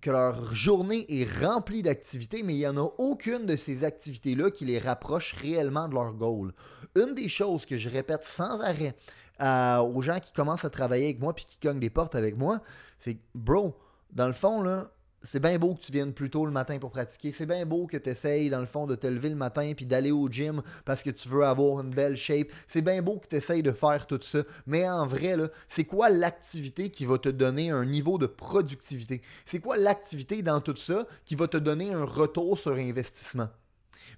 que 0.00 0.10
leur 0.10 0.54
journée 0.54 1.06
est 1.08 1.28
remplie 1.44 1.82
d'activités, 1.82 2.42
mais 2.42 2.54
il 2.54 2.58
n'y 2.58 2.66
en 2.66 2.76
a 2.76 2.88
aucune 2.98 3.46
de 3.46 3.56
ces 3.56 3.84
activités-là 3.84 4.50
qui 4.50 4.64
les 4.64 4.78
rapproche 4.78 5.34
réellement 5.34 5.88
de 5.88 5.94
leur 5.94 6.12
goal. 6.14 6.52
Une 6.96 7.14
des 7.14 7.28
choses 7.28 7.66
que 7.66 7.76
je 7.76 7.88
répète 7.88 8.24
sans 8.24 8.60
arrêt 8.60 8.96
euh, 9.40 9.78
aux 9.78 10.02
gens 10.02 10.20
qui 10.20 10.32
commencent 10.32 10.64
à 10.64 10.70
travailler 10.70 11.04
avec 11.04 11.20
moi 11.20 11.34
puis 11.34 11.44
qui 11.44 11.58
cognent 11.58 11.80
des 11.80 11.90
portes 11.90 12.14
avec 12.14 12.36
moi, 12.36 12.60
c'est 12.98 13.18
bro, 13.34 13.76
dans 14.12 14.26
le 14.26 14.32
fond, 14.32 14.62
là, 14.62 14.90
c'est 15.22 15.40
bien 15.40 15.58
beau 15.58 15.74
que 15.74 15.80
tu 15.80 15.92
viennes 15.92 16.12
plus 16.12 16.30
tôt 16.30 16.46
le 16.46 16.52
matin 16.52 16.78
pour 16.78 16.90
pratiquer. 16.90 17.32
C'est 17.32 17.46
bien 17.46 17.66
beau 17.66 17.86
que 17.86 17.96
tu 17.96 18.10
essayes, 18.10 18.50
dans 18.50 18.60
le 18.60 18.66
fond, 18.66 18.86
de 18.86 18.94
te 18.94 19.06
lever 19.06 19.28
le 19.28 19.34
matin 19.34 19.72
puis 19.76 19.86
d'aller 19.86 20.10
au 20.10 20.28
gym 20.28 20.62
parce 20.84 21.02
que 21.02 21.10
tu 21.10 21.28
veux 21.28 21.44
avoir 21.44 21.80
une 21.82 21.90
belle 21.90 22.16
shape. 22.16 22.48
C'est 22.68 22.82
bien 22.82 23.02
beau 23.02 23.18
que 23.18 23.28
tu 23.28 23.36
essayes 23.36 23.62
de 23.62 23.72
faire 23.72 24.06
tout 24.06 24.20
ça. 24.22 24.40
Mais 24.66 24.88
en 24.88 25.06
vrai, 25.06 25.36
c'est 25.68 25.84
quoi 25.84 26.08
l'activité 26.08 26.90
qui 26.90 27.04
va 27.04 27.18
te 27.18 27.28
donner 27.28 27.70
un 27.70 27.84
niveau 27.84 28.18
de 28.18 28.26
productivité? 28.26 29.22
C'est 29.44 29.60
quoi 29.60 29.76
l'activité 29.76 30.42
dans 30.42 30.60
tout 30.60 30.76
ça 30.76 31.06
qui 31.24 31.34
va 31.34 31.48
te 31.48 31.56
donner 31.56 31.92
un 31.92 32.04
retour 32.04 32.58
sur 32.58 32.72
investissement? 32.72 33.48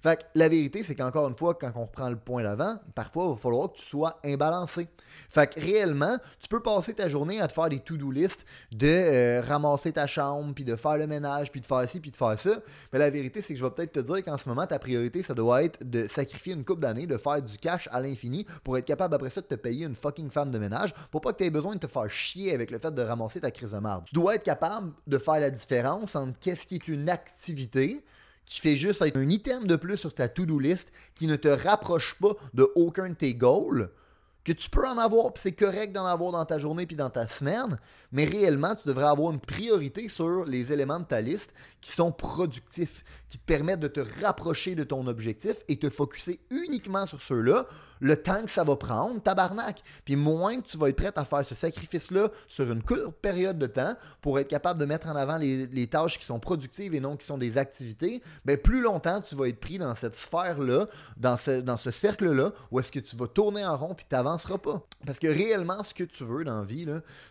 Fait 0.01 0.19
que 0.19 0.23
la 0.35 0.49
vérité, 0.49 0.83
c'est 0.83 0.95
qu'encore 0.95 1.27
une 1.27 1.37
fois, 1.37 1.55
quand 1.55 1.71
on 1.75 1.85
reprend 1.85 2.09
le 2.09 2.15
point 2.15 2.43
d'avant, 2.43 2.77
parfois, 2.95 3.25
il 3.25 3.29
va 3.31 3.35
falloir 3.37 3.71
que 3.71 3.77
tu 3.77 3.85
sois 3.85 4.19
imbalancé. 4.23 4.87
Fait 5.29 5.47
que 5.47 5.59
réellement, 5.59 6.17
tu 6.39 6.47
peux 6.47 6.61
passer 6.61 6.93
ta 6.93 7.07
journée 7.07 7.39
à 7.39 7.47
te 7.47 7.53
faire 7.53 7.69
des 7.69 7.79
to-do 7.79 8.11
list 8.11 8.45
de 8.71 8.87
euh, 8.87 9.41
ramasser 9.41 9.91
ta 9.91 10.07
chambre, 10.07 10.53
puis 10.53 10.63
de 10.63 10.75
faire 10.75 10.97
le 10.97 11.07
ménage, 11.07 11.51
puis 11.51 11.61
de 11.61 11.65
faire 11.65 11.87
ci, 11.89 11.99
puis 11.99 12.11
de 12.11 12.15
faire 12.15 12.37
ça. 12.37 12.61
Mais 12.91 12.99
la 12.99 13.09
vérité, 13.09 13.41
c'est 13.41 13.53
que 13.53 13.59
je 13.59 13.65
vais 13.65 13.71
peut-être 13.71 13.93
te 13.93 13.99
dire 13.99 14.23
qu'en 14.23 14.37
ce 14.37 14.47
moment, 14.49 14.65
ta 14.65 14.79
priorité, 14.79 15.23
ça 15.23 15.33
doit 15.33 15.63
être 15.63 15.79
de 15.89 16.07
sacrifier 16.07 16.53
une 16.53 16.65
coupe 16.65 16.81
d'années, 16.81 17.07
de 17.07 17.17
faire 17.17 17.41
du 17.41 17.57
cash 17.57 17.87
à 17.91 17.99
l'infini 17.99 18.45
pour 18.63 18.77
être 18.77 18.85
capable 18.85 19.15
après 19.15 19.29
ça 19.29 19.41
de 19.41 19.47
te 19.47 19.55
payer 19.55 19.85
une 19.85 19.95
fucking 19.95 20.29
femme 20.29 20.51
de 20.51 20.59
ménage 20.59 20.93
pour 21.11 21.21
pas 21.21 21.33
que 21.33 21.37
tu 21.37 21.43
aies 21.45 21.49
besoin 21.49 21.75
de 21.75 21.79
te 21.79 21.87
faire 21.87 22.09
chier 22.09 22.53
avec 22.53 22.71
le 22.71 22.79
fait 22.79 22.93
de 22.93 23.01
ramasser 23.01 23.41
ta 23.41 23.51
crise 23.51 23.71
de 23.71 23.79
marde. 23.79 24.05
Tu 24.05 24.15
dois 24.15 24.35
être 24.35 24.43
capable 24.43 24.91
de 25.07 25.17
faire 25.17 25.39
la 25.39 25.49
différence 25.49 26.15
entre 26.15 26.37
qu'est-ce 26.39 26.65
qui 26.65 26.75
est 26.75 26.87
une 26.87 27.09
activité 27.09 28.03
qui 28.45 28.61
fait 28.61 28.75
juste 28.75 29.01
être 29.01 29.17
un 29.17 29.29
item 29.29 29.67
de 29.67 29.75
plus 29.75 29.97
sur 29.97 30.13
ta 30.13 30.27
to-do 30.27 30.59
list 30.59 30.91
qui 31.15 31.27
ne 31.27 31.35
te 31.35 31.47
rapproche 31.47 32.15
pas 32.19 32.33
de 32.53 32.69
aucun 32.75 33.09
de 33.09 33.15
tes 33.15 33.33
goals, 33.35 33.89
que 34.43 34.51
tu 34.51 34.69
peux 34.69 34.85
en 34.85 34.97
avoir, 34.97 35.31
puis 35.33 35.41
c'est 35.41 35.53
correct 35.53 35.93
d'en 35.93 36.05
avoir 36.05 36.31
dans 36.31 36.43
ta 36.45 36.59
journée 36.59 36.85
puis 36.85 36.95
dans 36.95 37.09
ta 37.09 37.27
semaine, 37.27 37.79
mais 38.11 38.25
réellement, 38.25 38.75
tu 38.75 38.87
devrais 38.87 39.05
avoir 39.05 39.31
une 39.31 39.39
priorité 39.39 40.09
sur 40.09 40.43
les 40.43 40.73
éléments 40.73 40.99
de 40.99 41.05
ta 41.05 41.21
liste 41.21 41.53
qui 41.79 41.93
sont 41.93 42.11
productifs, 42.11 43.03
qui 43.29 43.37
te 43.37 43.45
permettent 43.45 43.79
de 43.79 43.87
te 43.87 44.01
rapprocher 44.21 44.75
de 44.75 44.83
ton 44.83 45.07
objectif 45.07 45.57
et 45.69 45.79
te 45.79 45.89
focuser 45.89 46.41
uniquement 46.51 47.05
sur 47.05 47.21
ceux-là 47.21 47.67
le 48.03 48.17
temps 48.17 48.43
que 48.43 48.49
ça 48.49 48.65
va 48.65 48.75
prendre, 48.75 49.21
tabarnak. 49.21 49.81
Puis 50.03 50.17
moins 50.17 50.59
que 50.59 50.67
tu 50.67 50.77
vas 50.77 50.89
être 50.89 50.97
prêt 50.97 51.13
à 51.15 51.23
faire 51.23 51.45
ce 51.45 51.55
sacrifice-là 51.55 52.29
sur 52.49 52.69
une 52.69 52.83
courte 52.83 53.15
période 53.21 53.57
de 53.57 53.65
temps 53.65 53.95
pour 54.21 54.37
être 54.39 54.49
capable 54.49 54.77
de 54.77 54.83
mettre 54.83 55.07
en 55.07 55.15
avant 55.15 55.37
les, 55.37 55.87
tâches 55.87 56.19
qui 56.19 56.25
sont 56.25 56.39
productives 56.39 56.93
et 56.93 56.99
non 56.99 57.15
qui 57.15 57.25
sont 57.25 57.37
des 57.37 57.57
activités, 57.57 58.21
bien 58.43 58.57
plus 58.57 58.81
longtemps 58.81 59.21
tu 59.21 59.35
vas 59.35 59.47
être 59.47 59.59
pris 59.59 59.77
dans 59.77 59.95
cette 59.95 60.15
sphère-là, 60.15 60.87
dans 61.15 61.37
ce, 61.37 61.91
cercle-là, 61.91 62.51
où 62.71 62.79
est-ce 62.79 62.91
que 62.91 62.99
tu 62.99 63.15
vas 63.15 63.27
tourner 63.27 63.65
en 63.65 63.77
rond 63.77 63.95
puis 63.95 64.05
tu 64.09 64.15
n'avanceras 64.15 64.57
pas. 64.57 64.81
Parce 65.05 65.19
que 65.19 65.27
réellement, 65.27 65.81
ce 65.83 65.93
que 65.93 66.03
tu 66.03 66.25
veux 66.25 66.43
dans 66.43 66.59
la 66.59 66.65
vie, 66.65 66.85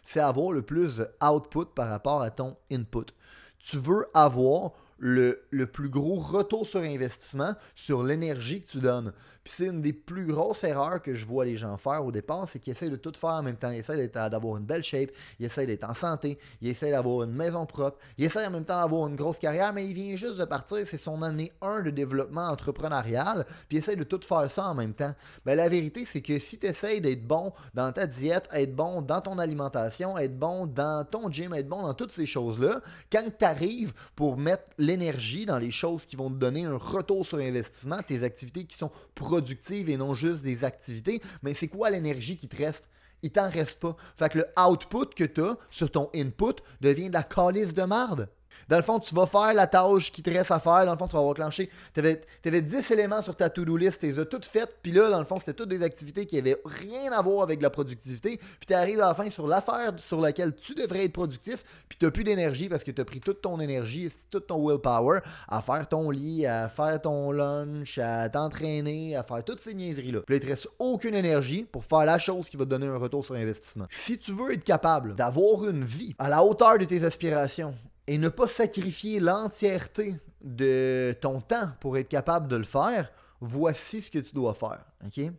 c'est 0.04 0.20
avoir 0.20 0.52
le 0.52 0.62
plus 0.62 1.02
output 1.22 1.66
par 1.74 1.90
rapport 1.90 2.22
à 2.22 2.30
ton 2.30 2.56
input. 2.70 3.12
Tu 3.58 3.76
veux 3.76 4.06
avoir 4.14 4.72
le, 5.04 5.42
le, 5.50 5.66
plus 5.66 5.88
gros 5.88 6.14
retour 6.14 6.64
sur 6.64 6.80
investissement 6.80 7.54
sur 7.74 8.04
l'énergie 8.04 8.62
que 8.62 8.68
tu 8.68 8.78
donnes. 8.78 9.12
Puis 9.42 9.52
c'est 9.56 9.66
une 9.66 9.82
des 9.82 9.92
plus 9.92 10.26
grosses 10.26 10.62
erreurs 10.62 11.02
que 11.02 11.16
je 11.16 11.26
vois 11.26 11.44
les 11.44 11.56
gens 11.56 11.76
faire 11.76 12.04
au 12.04 12.12
départ, 12.12 12.48
c'est 12.48 12.60
qu'ils 12.60 12.70
essaient 12.70 12.88
de 12.88 12.94
tout 12.94 13.12
faire 13.18 13.30
en 13.30 13.42
même 13.42 13.56
temps. 13.56 13.70
Ils 13.70 13.80
essaient 13.80 14.08
d'avoir 14.08 14.58
une 14.58 14.64
belle 14.64 14.84
shape, 14.84 15.10
ils 15.40 15.46
essaient 15.46 15.66
d'être 15.66 15.90
en 15.90 15.94
santé, 15.94 16.38
ils 16.60 16.68
essaient 16.68 16.92
d'avoir 16.92 17.24
une 17.24 17.32
maison 17.32 17.66
propre, 17.66 17.98
ils 18.16 18.26
essaient 18.26 18.46
en 18.46 18.50
même 18.52 18.64
temps 18.64 18.80
d'avoir 18.80 19.08
une 19.08 19.16
grosse 19.16 19.40
carrière, 19.40 19.72
mais 19.72 19.88
il 19.88 19.92
vient 19.92 20.14
juste 20.14 20.36
de 20.36 20.44
partir, 20.44 20.78
c'est 20.86 20.98
son 20.98 21.20
année 21.22 21.52
1 21.62 21.82
de 21.82 21.90
développement 21.90 22.46
entrepreneurial, 22.46 23.44
puis 23.68 23.78
ils 23.78 23.80
essaient 23.80 23.96
de 23.96 24.04
tout 24.04 24.20
faire 24.22 24.48
ça 24.48 24.66
en 24.68 24.76
même 24.76 24.94
temps. 24.94 25.14
Mais 25.44 25.56
ben, 25.56 25.64
la 25.64 25.68
vérité, 25.68 26.04
c'est 26.06 26.22
que 26.22 26.38
si 26.38 26.60
tu 26.60 26.66
essaies 26.66 27.00
d'être 27.00 27.26
bon 27.26 27.52
dans 27.74 27.90
ta 27.90 28.06
diète, 28.06 28.48
être 28.52 28.76
bon 28.76 29.02
dans 29.02 29.20
ton 29.20 29.38
alimentation, 29.38 30.16
être 30.16 30.38
bon 30.38 30.66
dans 30.66 31.04
ton 31.04 31.28
gym, 31.28 31.52
être 31.54 31.68
bon 31.68 31.82
dans 31.82 31.94
toutes 31.94 32.12
ces 32.12 32.26
choses-là, 32.26 32.80
quand 33.10 33.24
tu 33.36 33.44
arrives 33.44 33.92
pour 34.14 34.36
mettre 34.36 34.62
l'énergie 34.92 35.46
dans 35.46 35.58
les 35.58 35.70
choses 35.70 36.04
qui 36.04 36.16
vont 36.16 36.28
te 36.28 36.36
donner 36.36 36.64
un 36.64 36.76
retour 36.76 37.24
sur 37.24 37.38
investissement, 37.38 38.00
tes 38.06 38.22
activités 38.22 38.64
qui 38.64 38.76
sont 38.76 38.90
productives 39.14 39.88
et 39.88 39.96
non 39.96 40.14
juste 40.14 40.42
des 40.42 40.64
activités, 40.64 41.20
mais 41.42 41.54
c'est 41.54 41.68
quoi 41.68 41.90
l'énergie 41.90 42.36
qui 42.36 42.48
te 42.48 42.56
reste? 42.56 42.88
Il 43.22 43.30
t'en 43.30 43.48
reste 43.48 43.80
pas. 43.80 43.96
Fait 44.16 44.28
que 44.28 44.38
le 44.38 44.46
output 44.58 45.14
que 45.14 45.24
tu 45.24 45.42
as 45.42 45.56
sur 45.70 45.90
ton 45.90 46.10
input 46.14 46.60
devient 46.80 47.08
de 47.08 47.14
la 47.14 47.22
calice 47.22 47.72
de 47.72 47.84
marde. 47.84 48.28
Dans 48.68 48.76
le 48.76 48.82
fond, 48.82 48.98
tu 48.98 49.14
vas 49.14 49.26
faire 49.26 49.54
la 49.54 49.66
tâche 49.66 50.10
qui 50.10 50.22
te 50.22 50.30
reste 50.30 50.50
à 50.50 50.60
faire. 50.60 50.84
Dans 50.86 50.92
le 50.92 50.98
fond, 50.98 51.08
tu 51.08 51.16
vas 51.16 51.34
clenché. 51.34 51.70
Tu 51.94 52.00
avais, 52.00 52.62
10 52.62 52.90
éléments 52.90 53.22
sur 53.22 53.36
ta 53.36 53.50
to-do 53.50 53.76
list, 53.76 54.00
tu 54.00 54.06
les 54.06 54.18
as 54.18 54.24
toutes 54.24 54.46
faites. 54.46 54.76
Puis 54.82 54.92
là, 54.92 55.10
dans 55.10 55.18
le 55.18 55.24
fond, 55.24 55.38
c'était 55.38 55.54
toutes 55.54 55.68
des 55.68 55.82
activités 55.82 56.26
qui 56.26 56.38
avaient 56.38 56.60
rien 56.64 57.12
à 57.12 57.22
voir 57.22 57.42
avec 57.42 57.60
la 57.62 57.70
productivité. 57.70 58.36
Puis 58.36 58.66
tu 58.66 58.74
arrives 58.74 59.00
à 59.00 59.08
la 59.08 59.14
fin 59.14 59.30
sur 59.30 59.46
l'affaire 59.46 59.92
sur 59.98 60.20
laquelle 60.20 60.54
tu 60.54 60.74
devrais 60.74 61.04
être 61.04 61.12
productif. 61.12 61.64
Puis 61.88 61.98
tu 61.98 62.04
n'as 62.04 62.10
plus 62.10 62.24
d'énergie 62.24 62.68
parce 62.68 62.84
que 62.84 62.90
tu 62.90 63.00
as 63.00 63.04
pris 63.04 63.20
toute 63.20 63.40
ton 63.40 63.60
énergie, 63.60 64.08
toute 64.30 64.46
ton 64.46 64.66
willpower 64.66 65.20
à 65.48 65.62
faire 65.62 65.88
ton 65.88 66.10
lit, 66.10 66.46
à 66.46 66.68
faire 66.68 67.00
ton 67.00 67.32
lunch, 67.32 67.98
à 67.98 68.28
t'entraîner, 68.28 69.16
à 69.16 69.22
faire 69.22 69.44
toutes 69.44 69.60
ces 69.60 69.74
niaiseries-là. 69.74 70.20
Puis 70.26 70.34
là, 70.34 70.40
il 70.42 70.46
te 70.46 70.50
reste 70.50 70.68
aucune 70.78 71.14
énergie 71.14 71.66
pour 71.70 71.84
faire 71.84 72.04
la 72.04 72.18
chose 72.18 72.48
qui 72.48 72.56
va 72.56 72.64
te 72.64 72.70
donner 72.70 72.86
un 72.86 72.96
retour 72.96 73.24
sur 73.24 73.34
investissement. 73.34 73.86
Si 73.90 74.18
tu 74.18 74.32
veux 74.32 74.52
être 74.52 74.64
capable 74.64 75.14
d'avoir 75.14 75.68
une 75.68 75.84
vie 75.84 76.14
à 76.18 76.28
la 76.28 76.42
hauteur 76.44 76.78
de 76.78 76.84
tes 76.84 77.04
aspirations, 77.04 77.74
et 78.06 78.18
ne 78.18 78.28
pas 78.28 78.48
sacrifier 78.48 79.20
l'entièreté 79.20 80.16
de 80.42 81.16
ton 81.20 81.40
temps 81.40 81.70
pour 81.80 81.96
être 81.96 82.08
capable 82.08 82.48
de 82.48 82.56
le 82.56 82.64
faire, 82.64 83.12
voici 83.40 84.02
ce 84.02 84.10
que 84.10 84.18
tu 84.18 84.34
dois 84.34 84.54
faire. 84.54 84.84
Tu 85.12 85.30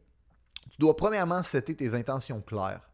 dois 0.80 0.96
premièrement 0.96 1.44
setter 1.44 1.76
tes 1.76 1.94
intentions 1.94 2.42
claires. 2.42 2.90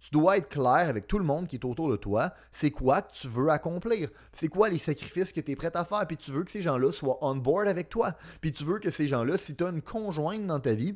Tu 0.00 0.10
dois 0.10 0.36
être 0.36 0.48
clair 0.48 0.88
avec 0.88 1.08
tout 1.08 1.18
le 1.18 1.24
monde 1.24 1.48
qui 1.48 1.56
est 1.56 1.64
autour 1.64 1.90
de 1.90 1.96
toi. 1.96 2.32
C'est 2.52 2.70
quoi 2.70 3.02
que 3.02 3.12
tu 3.12 3.26
veux 3.26 3.48
accomplir? 3.48 4.10
C'est 4.32 4.46
quoi 4.46 4.68
les 4.68 4.78
sacrifices 4.78 5.32
que 5.32 5.40
tu 5.40 5.50
es 5.50 5.56
prêt 5.56 5.72
à 5.74 5.84
faire? 5.84 6.06
Puis 6.06 6.16
tu 6.16 6.30
veux 6.30 6.44
que 6.44 6.52
ces 6.52 6.62
gens-là 6.62 6.92
soient 6.92 7.18
on 7.20 7.34
board 7.34 7.66
avec 7.66 7.88
toi. 7.88 8.14
Puis 8.40 8.52
tu 8.52 8.64
veux 8.64 8.78
que 8.78 8.90
ces 8.90 9.08
gens-là, 9.08 9.36
si 9.38 9.56
tu 9.56 9.64
as 9.64 9.70
une 9.70 9.82
conjointe 9.82 10.46
dans 10.46 10.60
ta 10.60 10.74
vie, 10.74 10.94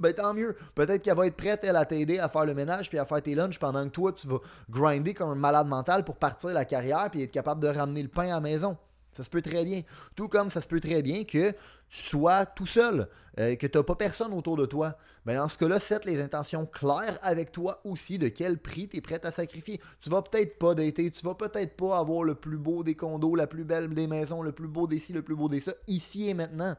ben 0.00 0.12
tant 0.12 0.34
mieux. 0.34 0.56
Peut-être 0.74 1.02
qu'elle 1.02 1.16
va 1.16 1.26
être 1.26 1.36
prête, 1.36 1.60
elle, 1.62 1.76
à 1.76 1.84
t'aider 1.84 2.18
à 2.18 2.28
faire 2.28 2.44
le 2.44 2.54
ménage 2.54 2.88
puis 2.88 2.98
à 2.98 3.04
faire 3.04 3.22
tes 3.22 3.34
lunchs 3.34 3.58
pendant 3.58 3.84
que 3.84 3.90
toi, 3.90 4.12
tu 4.12 4.26
vas 4.28 4.38
grinder 4.68 5.14
comme 5.14 5.30
un 5.30 5.34
malade 5.36 5.66
mental 5.66 6.04
pour 6.04 6.16
partir 6.16 6.50
la 6.50 6.64
carrière 6.64 7.08
puis 7.10 7.22
être 7.22 7.30
capable 7.30 7.62
de 7.62 7.68
ramener 7.68 8.02
le 8.02 8.08
pain 8.08 8.24
à 8.24 8.34
la 8.34 8.40
maison. 8.40 8.76
Ça 9.14 9.22
se 9.22 9.30
peut 9.30 9.42
très 9.42 9.64
bien. 9.64 9.82
Tout 10.16 10.28
comme 10.28 10.50
ça 10.50 10.60
se 10.60 10.66
peut 10.66 10.80
très 10.80 11.00
bien 11.00 11.24
que 11.24 11.52
tu 11.88 12.02
sois 12.02 12.46
tout 12.46 12.66
seul, 12.66 13.08
euh, 13.38 13.54
que 13.54 13.68
tu 13.68 13.78
n'as 13.78 13.84
pas 13.84 13.94
personne 13.94 14.32
autour 14.32 14.56
de 14.56 14.66
toi. 14.66 14.96
Mais 15.24 15.36
dans 15.36 15.46
ce 15.46 15.56
cas-là, 15.56 15.78
set 15.78 16.04
les 16.04 16.20
intentions 16.20 16.66
claires 16.66 17.18
avec 17.22 17.52
toi 17.52 17.80
aussi 17.84 18.18
de 18.18 18.28
quel 18.28 18.58
prix 18.58 18.88
tu 18.88 18.96
es 18.96 19.00
prêt 19.00 19.24
à 19.24 19.30
sacrifier. 19.30 19.80
Tu 20.00 20.10
vas 20.10 20.22
peut-être 20.22 20.58
pas 20.58 20.74
dater, 20.74 21.12
tu 21.12 21.24
vas 21.24 21.34
peut-être 21.34 21.76
pas 21.76 21.98
avoir 21.98 22.24
le 22.24 22.34
plus 22.34 22.58
beau 22.58 22.82
des 22.82 22.96
condos, 22.96 23.36
la 23.36 23.46
plus 23.46 23.64
belle 23.64 23.88
des 23.94 24.08
maisons, 24.08 24.42
le 24.42 24.50
plus 24.50 24.68
beau 24.68 24.88
des 24.88 24.98
ci, 24.98 25.12
le 25.12 25.22
plus 25.22 25.36
beau 25.36 25.48
des 25.48 25.60
ça, 25.60 25.72
ici 25.86 26.28
et 26.28 26.34
maintenant. 26.34 26.74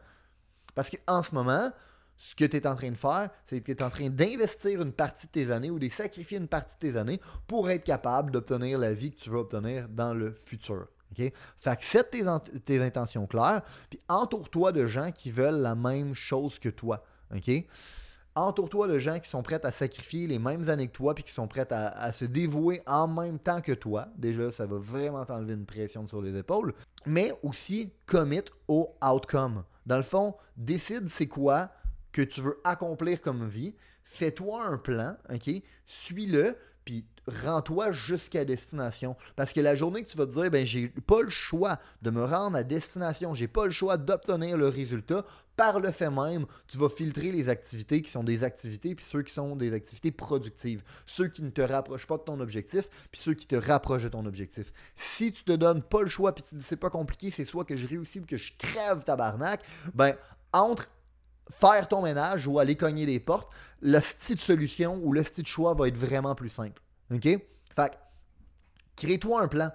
Parce 0.73 0.89
qu'en 0.89 1.23
ce 1.23 1.33
moment, 1.33 1.71
ce 2.17 2.35
que 2.35 2.45
tu 2.45 2.57
es 2.57 2.67
en 2.67 2.75
train 2.75 2.91
de 2.91 2.97
faire, 2.97 3.29
c'est 3.45 3.61
que 3.61 3.71
tu 3.71 3.77
es 3.77 3.83
en 3.83 3.89
train 3.89 4.09
d'investir 4.09 4.81
une 4.81 4.93
partie 4.93 5.27
de 5.27 5.31
tes 5.31 5.51
années 5.51 5.71
ou 5.71 5.79
de 5.79 5.89
sacrifier 5.89 6.37
une 6.37 6.47
partie 6.47 6.75
de 6.75 6.91
tes 6.91 6.97
années 6.97 7.19
pour 7.47 7.69
être 7.69 7.83
capable 7.83 8.31
d'obtenir 8.31 8.77
la 8.79 8.93
vie 8.93 9.11
que 9.11 9.19
tu 9.19 9.29
veux 9.29 9.39
obtenir 9.39 9.89
dans 9.89 10.13
le 10.13 10.31
futur. 10.31 10.87
Fait 11.15 11.31
que 11.77 11.83
set 11.83 12.11
tes, 12.65 12.81
intentions 12.81 13.25
claires, 13.27 13.61
puis 13.89 13.99
entoure-toi 14.09 14.71
de 14.71 14.85
gens 14.85 15.11
qui 15.11 15.31
veulent 15.31 15.61
la 15.61 15.75
même 15.75 16.13
chose 16.13 16.59
que 16.59 16.69
toi. 16.69 17.03
OK? 17.33 17.49
Entoure-toi 18.37 18.89
de 18.89 18.99
gens 18.99 19.17
qui 19.19 19.29
sont 19.29 19.41
prêts 19.43 19.65
à 19.65 19.71
sacrifier 19.71 20.27
les 20.27 20.39
mêmes 20.39 20.67
années 20.67 20.87
que 20.87 20.93
toi, 20.93 21.15
puis 21.15 21.23
qui 21.23 21.31
sont 21.31 21.47
prêts 21.47 21.67
à, 21.71 22.11
se 22.11 22.25
dévouer 22.25 22.81
en 22.85 23.07
même 23.07 23.39
temps 23.39 23.61
que 23.61 23.71
toi. 23.71 24.09
Déjà, 24.17 24.51
ça 24.51 24.65
va 24.65 24.77
vraiment 24.77 25.23
t'enlever 25.23 25.53
une 25.53 25.65
pression 25.65 26.05
sur 26.05 26.21
les 26.21 26.37
épaules. 26.37 26.73
Mais 27.05 27.31
aussi, 27.43 27.93
commit 28.05 28.43
au 28.67 28.93
outcome. 29.01 29.63
Dans 29.85 29.97
le 29.97 30.03
fond, 30.03 30.35
décide 30.57 31.07
c'est 31.07 31.27
quoi 31.27 31.71
que 32.15 32.21
tu 32.21 32.39
veux 32.39 32.61
accomplir 32.63 33.21
comme 33.21 33.45
vie. 33.45 33.75
Fais-toi 34.05 34.63
un 34.63 34.77
plan, 34.77 35.17
OK? 35.29 35.49
Suis-le, 35.85 36.55
puis 36.85 37.05
rends-toi 37.27 37.91
jusqu'à 37.91 38.45
destination. 38.45 39.17
Parce 39.35 39.51
que 39.51 39.59
la 39.59 39.75
journée 39.75 40.01
que 40.01 40.09
tu 40.09 40.17
vas 40.17 40.25
te 40.25 40.31
dire, 40.31 40.49
ben 40.49 40.65
j'ai 40.65 40.87
pas 40.87 41.23
le 41.23 41.29
choix 41.29 41.77
de 42.03 42.11
me 42.11 42.23
rendre 42.23 42.55
à 42.55 42.63
destination, 42.63 43.33
j'ai 43.33 43.49
pas 43.49 43.65
le 43.65 43.71
choix 43.71 43.97
d'obtenir 43.97 44.55
le 44.55 44.69
résultat, 44.69 45.25
par 45.57 45.81
le 45.81 45.91
fait 45.91 46.09
même, 46.09 46.45
tu 46.69 46.77
vas 46.77 46.87
filtrer 46.87 47.33
les 47.33 47.49
activités 47.49 48.01
qui 48.01 48.09
sont 48.09 48.23
des 48.23 48.45
activités, 48.45 48.95
puis 48.95 49.03
ceux 49.03 49.21
qui 49.21 49.33
sont 49.33 49.57
des 49.57 49.73
activités 49.73 50.11
productives. 50.11 50.83
Ceux 51.05 51.27
qui 51.27 51.43
ne 51.43 51.49
te 51.49 51.61
rapprochent 51.61 52.07
pas 52.07 52.17
de 52.17 52.23
ton 52.23 52.39
objectif, 52.39 52.87
puis 53.11 53.19
ceux 53.19 53.33
qui 53.33 53.47
te 53.47 53.57
rapprochent 53.57 54.03
de 54.03 54.09
ton 54.09 54.25
objectif. 54.25 54.71
Si 54.95 55.33
tu 55.33 55.43
te 55.43 55.51
donnes 55.51 55.83
pas 55.83 56.03
le 56.03 56.09
choix, 56.09 56.33
puis 56.33 56.45
tu 56.47 56.55
dis 56.55 56.63
c'est 56.63 56.77
pas 56.77 56.89
compliqué, 56.89 57.29
c'est 57.29 57.43
soit 57.43 57.65
que 57.65 57.75
je 57.75 57.87
réussis 57.87 58.21
ou 58.21 58.25
que 58.25 58.37
je 58.37 58.53
crève 58.57 59.03
tabarnak, 59.03 59.61
ben 59.93 60.15
entre 60.53 60.87
faire 61.51 61.87
ton 61.87 62.01
ménage 62.01 62.47
ou 62.47 62.59
aller 62.59 62.75
cogner 62.75 63.05
des 63.05 63.19
portes, 63.19 63.51
le 63.81 63.99
style 63.99 64.39
solution 64.39 64.99
ou 65.03 65.13
le 65.13 65.23
style 65.23 65.43
de 65.43 65.49
choix 65.49 65.73
va 65.73 65.87
être 65.87 65.97
vraiment 65.97 66.35
plus 66.35 66.49
simple. 66.49 66.81
OK? 67.13 67.23
Fait 67.23 67.99
crée-toi 68.95 69.41
un 69.41 69.47
plan. 69.47 69.71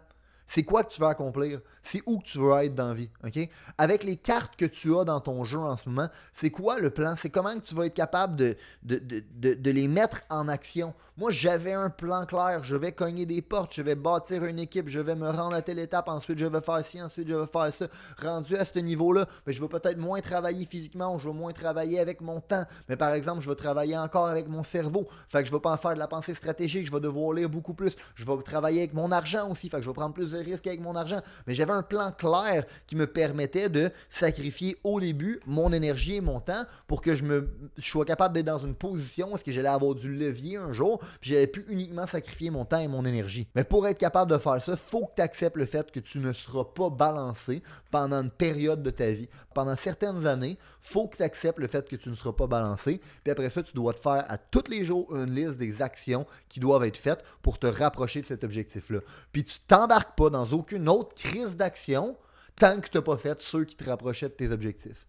C'est 0.53 0.65
quoi 0.65 0.83
que 0.83 0.93
tu 0.93 1.01
veux 1.01 1.07
accomplir? 1.07 1.61
C'est 1.81 2.03
où 2.07 2.19
que 2.19 2.25
tu 2.25 2.39
veux 2.39 2.53
être 2.65 2.75
dans 2.75 2.89
la 2.89 2.95
vie? 2.95 3.09
OK? 3.25 3.39
Avec 3.79 4.03
les 4.03 4.17
cartes 4.17 4.57
que 4.57 4.65
tu 4.65 4.97
as 4.97 5.05
dans 5.05 5.21
ton 5.21 5.45
jeu 5.45 5.61
en 5.61 5.77
ce 5.77 5.89
moment, 5.89 6.09
c'est 6.33 6.51
quoi 6.51 6.81
le 6.81 6.91
plan? 6.91 7.15
C'est 7.17 7.31
comment 7.31 7.55
que 7.55 7.61
tu 7.61 7.77
vas 7.77 7.87
être 7.87 7.95
capable 7.95 8.35
de, 8.35 9.71
les 9.71 9.87
mettre 9.87 10.23
en 10.29 10.49
action? 10.49 10.93
Moi, 11.17 11.31
j'avais 11.31 11.73
un 11.73 11.89
plan 11.89 12.27
clair. 12.27 12.65
Je 12.65 12.75
vais 12.75 12.91
cogner 12.91 13.27
des 13.27 13.43
portes, 13.43 13.75
je 13.77 13.83
vais 13.83 13.95
bâtir 13.95 14.45
une 14.45 14.59
équipe, 14.59 14.89
je 14.89 14.99
vais 14.99 15.15
me 15.15 15.31
rendre 15.31 15.55
à 15.55 15.63
telle 15.63 15.79
étape, 15.79 16.09
ensuite 16.09 16.39
je 16.39 16.47
vais 16.47 16.61
faire 16.61 16.85
ci, 16.85 17.01
ensuite 17.01 17.29
je 17.29 17.35
vais 17.35 17.47
faire 17.47 17.73
ça. 17.73 17.87
Rendu 18.21 18.57
à 18.57 18.65
ce 18.65 18.81
niveau-là, 18.81 19.27
ben, 19.47 19.53
je 19.53 19.61
vais 19.61 19.69
peut-être 19.69 19.99
moins 19.99 20.21
travailler 20.21 20.67
physiquement, 20.67 21.17
je 21.19 21.29
vais 21.29 21.35
moins 21.35 21.53
travailler 21.53 22.01
avec 22.01 22.23
mon 22.23 22.41
temps. 22.41 22.65
Mais 22.89 22.97
par 22.97 23.13
exemple, 23.13 23.41
je 23.41 23.49
vais 23.49 23.55
travailler 23.55 23.97
encore 23.97 24.27
avec 24.27 24.49
mon 24.49 24.65
cerveau. 24.65 25.07
Fait 25.29 25.43
que 25.43 25.49
je 25.49 25.53
vais 25.53 25.61
pas 25.61 25.71
en 25.71 25.77
faire 25.77 25.95
de 25.95 26.01
la 26.01 26.09
pensée 26.09 26.35
stratégique, 26.35 26.87
je 26.87 26.93
vais 26.93 27.01
devoir 27.01 27.35
lire 27.35 27.49
beaucoup 27.49 27.75
plus. 27.75 27.95
Je 28.17 28.25
vais 28.25 28.43
travailler 28.43 28.81
avec 28.81 28.95
mon 28.95 29.13
argent 29.13 29.49
aussi. 29.49 29.69
Fait 29.69 29.77
que 29.77 29.85
je 29.85 29.91
vais 29.91 29.95
prendre 29.95 30.15
plus 30.15 30.33
de 30.33 30.40
risque 30.41 30.67
avec 30.67 30.81
mon 30.81 30.97
argent. 30.97 31.21
Mais 31.47 31.55
j'avais 31.55 31.73
un 31.73 31.83
plan 31.83 32.13
clair 32.13 32.65
qui 32.87 32.97
me 32.97 33.07
permettait 33.07 33.69
de 33.69 33.91
sacrifier 34.11 34.77
au 34.85 35.01
début 35.01 35.41
mon 35.47 35.73
énergie 35.73 36.17
et 36.17 36.21
mon 36.21 36.41
temps 36.41 36.65
pour 36.87 37.01
que 37.01 37.15
je 37.15 37.25
me 37.25 37.49
sois 37.79 38.05
capable 38.05 38.35
d'être 38.35 38.47
dans 38.47 38.59
une 38.59 38.75
position 38.75 39.33
où 39.33 39.37
que 39.37 39.53
j'allais 39.53 39.69
avoir 39.69 39.95
du 39.95 40.13
levier 40.13 40.57
un 40.57 40.73
jour, 40.73 41.01
puis 41.21 41.31
j'avais 41.31 41.47
pu 41.47 41.65
uniquement 41.69 42.07
sacrifier 42.07 42.51
mon 42.51 42.65
temps 42.65 42.79
et 42.79 42.89
mon 42.89 43.05
énergie. 43.05 43.47
Mais 43.55 43.65
pour 43.65 43.87
être 43.87 43.99
capable 43.99 44.31
de 44.31 44.39
faire 44.39 44.63
ça, 44.63 44.77
faut 44.77 45.07
que 45.07 45.15
tu 45.17 45.23
acceptes 45.23 45.57
le 45.57 45.67
fait 45.67 45.91
que 45.91 46.01
tu 46.01 46.19
ne 46.19 46.33
seras 46.33 46.65
pas 46.65 46.91
balancé 46.91 47.63
pendant 47.91 48.23
une 48.23 48.31
période 48.31 48.83
de 48.83 48.91
ta 48.91 49.11
vie. 49.11 49.29
Pendant 49.55 49.77
certaines 49.77 50.27
années, 50.27 50.59
faut 50.81 51.09
que 51.09 51.17
tu 51.17 51.23
acceptes 51.23 51.59
le 51.59 51.67
fait 51.67 51.89
que 51.89 51.97
tu 51.97 52.09
ne 52.09 52.15
seras 52.15 52.33
pas 52.33 52.47
balancé. 52.47 53.01
Puis 53.23 53.31
après 53.31 53.51
ça, 53.51 53.63
tu 53.63 53.73
dois 53.75 53.95
te 53.95 54.01
faire 54.01 54.25
à 54.29 54.39
tous 54.39 54.65
les 54.69 54.85
jours 54.85 55.15
une 55.15 55.35
liste 55.35 55.59
des 55.59 55.83
actions 55.83 56.27
qui 56.49 56.61
doivent 56.61 56.85
être 56.85 56.97
faites 56.97 57.23
pour 57.43 57.59
te 57.59 57.67
rapprocher 57.67 58.21
de 58.21 58.27
cet 58.27 58.45
objectif-là. 58.45 59.01
Puis 59.33 59.45
tu 59.45 59.61
t'embarques 59.61 60.17
pas 60.17 60.30
dans 60.31 60.47
aucune 60.53 60.89
autre 60.89 61.15
crise 61.15 61.57
d'action 61.57 62.17
tant 62.57 62.81
que 62.81 62.89
tu 62.89 62.99
n'as 62.99 63.03
pas 63.03 63.17
fait 63.17 63.41
ceux 63.41 63.65
qui 63.65 63.77
te 63.77 63.89
rapprochaient 63.89 64.29
de 64.29 64.35
tes 64.35 64.51
objectifs. 64.51 65.07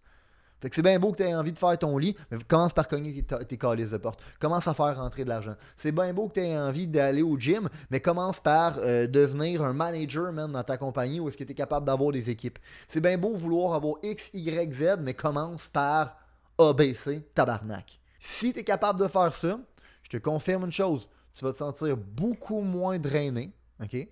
Fait 0.62 0.70
que 0.70 0.76
c'est 0.76 0.82
bien 0.82 1.00
beau 1.00 1.10
que 1.10 1.16
tu 1.16 1.22
aies 1.24 1.34
envie 1.34 1.52
de 1.52 1.58
faire 1.58 1.76
ton 1.76 1.98
lit, 1.98 2.16
mais 2.30 2.38
commence 2.46 2.72
par 2.72 2.86
cogner 2.86 3.20
tes, 3.24 3.44
tes 3.44 3.58
calices 3.58 3.90
de 3.90 3.96
porte. 3.96 4.20
Commence 4.38 4.68
à 4.68 4.74
faire 4.74 4.96
rentrer 4.96 5.24
de 5.24 5.28
l'argent. 5.28 5.56
C'est 5.76 5.90
bien 5.90 6.14
beau 6.14 6.28
que 6.28 6.34
tu 6.34 6.40
aies 6.40 6.56
envie 6.56 6.86
d'aller 6.86 7.22
au 7.22 7.36
gym, 7.36 7.68
mais 7.90 7.98
commence 7.98 8.38
par 8.38 8.78
euh, 8.78 9.08
devenir 9.08 9.64
un 9.64 9.72
manager 9.72 10.32
man, 10.32 10.52
dans 10.52 10.62
ta 10.62 10.76
compagnie 10.76 11.18
où 11.18 11.28
est-ce 11.28 11.36
que 11.36 11.42
tu 11.42 11.50
es 11.50 11.54
capable 11.56 11.84
d'avoir 11.84 12.12
des 12.12 12.30
équipes. 12.30 12.60
C'est 12.86 13.00
bien 13.00 13.18
beau 13.18 13.34
vouloir 13.34 13.74
avoir 13.74 13.96
X, 14.04 14.30
Y, 14.32 14.72
Z, 14.72 14.98
mais 15.00 15.14
commence 15.14 15.66
par 15.66 16.16
ABC, 16.58 17.22
tabarnak. 17.34 17.98
Si 18.20 18.52
tu 18.52 18.60
es 18.60 18.64
capable 18.64 19.00
de 19.00 19.08
faire 19.08 19.34
ça, 19.34 19.58
je 20.04 20.10
te 20.10 20.16
confirme 20.18 20.66
une 20.66 20.72
chose, 20.72 21.08
tu 21.34 21.44
vas 21.44 21.52
te 21.52 21.58
sentir 21.58 21.96
beaucoup 21.96 22.60
moins 22.60 23.00
drainé, 23.00 23.52
OK? 23.82 24.06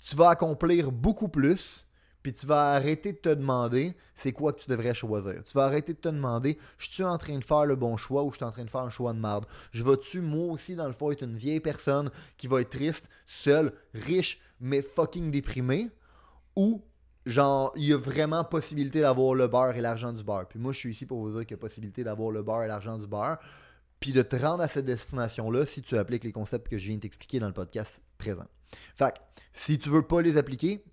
Tu 0.00 0.16
vas 0.16 0.30
accomplir 0.30 0.92
beaucoup 0.92 1.28
plus, 1.28 1.86
puis 2.24 2.32
tu 2.32 2.46
vas 2.46 2.72
arrêter 2.72 3.12
de 3.12 3.18
te 3.18 3.28
demander 3.28 3.94
c'est 4.14 4.32
quoi 4.32 4.54
que 4.54 4.60
tu 4.60 4.70
devrais 4.70 4.94
choisir. 4.94 5.44
Tu 5.44 5.52
vas 5.52 5.66
arrêter 5.66 5.92
de 5.92 5.98
te 5.98 6.08
demander 6.08 6.56
je 6.78 6.90
suis 6.90 7.04
en 7.04 7.18
train 7.18 7.38
de 7.38 7.44
faire 7.44 7.66
le 7.66 7.76
bon 7.76 7.98
choix 7.98 8.24
ou 8.24 8.30
je 8.30 8.36
suis 8.36 8.44
en 8.46 8.50
train 8.50 8.64
de 8.64 8.70
faire 8.70 8.80
un 8.80 8.88
choix 8.88 9.12
de 9.12 9.18
merde. 9.18 9.44
Je 9.72 9.84
vais-tu, 9.84 10.22
moi 10.22 10.54
aussi, 10.54 10.74
dans 10.74 10.86
le 10.86 10.94
fond, 10.94 11.10
être 11.10 11.22
une 11.22 11.36
vieille 11.36 11.60
personne 11.60 12.10
qui 12.38 12.46
va 12.46 12.62
être 12.62 12.70
triste, 12.70 13.10
seule, 13.26 13.74
riche, 13.92 14.40
mais 14.58 14.80
fucking 14.80 15.30
déprimée? 15.30 15.90
Ou 16.56 16.82
genre, 17.26 17.72
il 17.76 17.84
y 17.84 17.92
a 17.92 17.98
vraiment 17.98 18.42
possibilité 18.42 19.02
d'avoir 19.02 19.34
le 19.34 19.46
beurre 19.46 19.76
et 19.76 19.82
l'argent 19.82 20.14
du 20.14 20.24
beurre? 20.24 20.48
Puis 20.48 20.58
moi, 20.58 20.72
je 20.72 20.78
suis 20.78 20.92
ici 20.92 21.04
pour 21.04 21.20
vous 21.20 21.30
dire 21.32 21.40
qu'il 21.40 21.50
y 21.50 21.54
a 21.54 21.58
possibilité 21.58 22.04
d'avoir 22.04 22.30
le 22.30 22.42
beurre 22.42 22.62
et 22.62 22.68
l'argent 22.68 22.96
du 22.96 23.06
beurre. 23.06 23.36
Puis 24.00 24.12
de 24.12 24.22
te 24.22 24.36
rendre 24.36 24.62
à 24.62 24.68
cette 24.68 24.86
destination-là 24.86 25.66
si 25.66 25.82
tu 25.82 25.98
appliques 25.98 26.24
les 26.24 26.32
concepts 26.32 26.68
que 26.68 26.78
je 26.78 26.86
viens 26.86 26.96
de 26.96 27.00
t'expliquer 27.02 27.38
dans 27.38 27.48
le 27.48 27.52
podcast 27.52 28.02
présent. 28.16 28.46
Fait 28.96 29.14
si 29.52 29.78
tu 29.78 29.88
veux 29.88 30.02
pas 30.02 30.20
les 30.20 30.36
appliquer, 30.36 30.84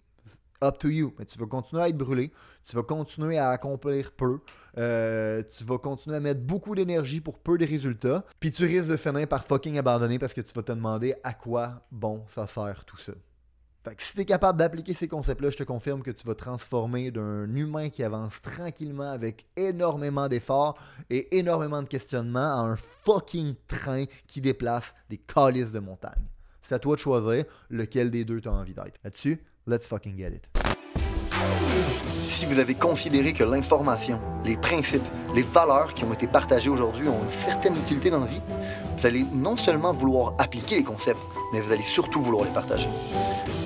up 0.63 0.77
to 0.77 0.87
you. 0.87 1.13
Mais 1.17 1.25
tu 1.25 1.37
vas 1.39 1.47
continuer 1.47 1.81
à 1.81 1.89
être 1.89 1.97
brûlé, 1.97 2.31
tu 2.67 2.75
vas 2.75 2.83
continuer 2.83 3.37
à 3.37 3.49
accomplir 3.49 4.11
peu, 4.11 4.39
euh, 4.77 5.41
tu 5.55 5.63
vas 5.63 5.77
continuer 5.77 6.17
à 6.17 6.19
mettre 6.19 6.41
beaucoup 6.41 6.75
d'énergie 6.75 7.21
pour 7.21 7.39
peu 7.39 7.57
de 7.57 7.65
résultats, 7.65 8.23
puis 8.39 8.51
tu 8.51 8.65
risques 8.65 8.91
de 8.91 8.97
finir 8.97 9.27
par 9.27 9.45
fucking 9.45 9.77
abandonner 9.77 10.19
parce 10.19 10.33
que 10.33 10.41
tu 10.41 10.53
vas 10.53 10.63
te 10.63 10.71
demander 10.71 11.15
à 11.23 11.33
quoi 11.33 11.85
bon 11.91 12.23
ça 12.29 12.47
sert 12.47 12.85
tout 12.85 12.99
ça. 12.99 13.13
Fait 13.83 13.95
que 13.95 14.03
si 14.03 14.13
tu 14.13 14.21
es 14.21 14.25
capable 14.25 14.59
d'appliquer 14.59 14.93
ces 14.93 15.07
concepts-là, 15.07 15.49
je 15.49 15.57
te 15.57 15.63
confirme 15.63 16.03
que 16.03 16.11
tu 16.11 16.27
vas 16.27 16.35
transformer 16.35 17.09
d'un 17.09 17.51
humain 17.55 17.89
qui 17.89 18.03
avance 18.03 18.39
tranquillement 18.39 19.09
avec 19.09 19.47
énormément 19.55 20.27
d'efforts 20.27 20.77
et 21.09 21.35
énormément 21.35 21.81
de 21.81 21.87
questionnements 21.87 22.59
à 22.59 22.61
un 22.61 22.75
fucking 22.75 23.55
train 23.67 24.03
qui 24.27 24.39
déplace 24.39 24.93
des 25.09 25.17
calices 25.17 25.71
de 25.71 25.79
montagne. 25.79 26.27
C'est 26.71 26.75
à 26.75 26.79
toi 26.79 26.95
de 26.95 27.01
choisir 27.01 27.43
lequel 27.69 28.10
des 28.12 28.23
deux 28.23 28.39
tu 28.39 28.47
as 28.47 28.53
envie 28.53 28.73
d'être. 28.73 28.97
Là-dessus, 29.03 29.43
let's 29.67 29.86
fucking 29.86 30.17
get 30.17 30.29
it. 30.29 30.47
Si 32.23 32.45
vous 32.45 32.60
avez 32.60 32.75
considéré 32.75 33.34
que 33.34 33.43
l'information, 33.43 34.21
les 34.45 34.55
principes, 34.55 35.03
les 35.36 35.41
valeurs 35.41 35.93
qui 35.93 36.05
ont 36.05 36.13
été 36.13 36.27
partagées 36.27 36.69
aujourd'hui 36.69 37.10
ont 37.10 37.23
une 37.23 37.29
certaine 37.29 37.75
utilité 37.75 38.10
dans 38.10 38.21
la 38.21 38.25
vie, 38.25 38.39
vous 38.95 39.05
allez 39.05 39.25
non 39.34 39.57
seulement 39.57 39.91
vouloir 39.91 40.34
appliquer 40.38 40.77
les 40.77 40.86
concepts, 40.86 41.19
mais 41.51 41.60
vous 41.60 41.73
allez 41.73 41.84
surtout 41.84 42.21
vouloir 42.21 42.45
les 42.45 42.53
partager. 42.53 42.88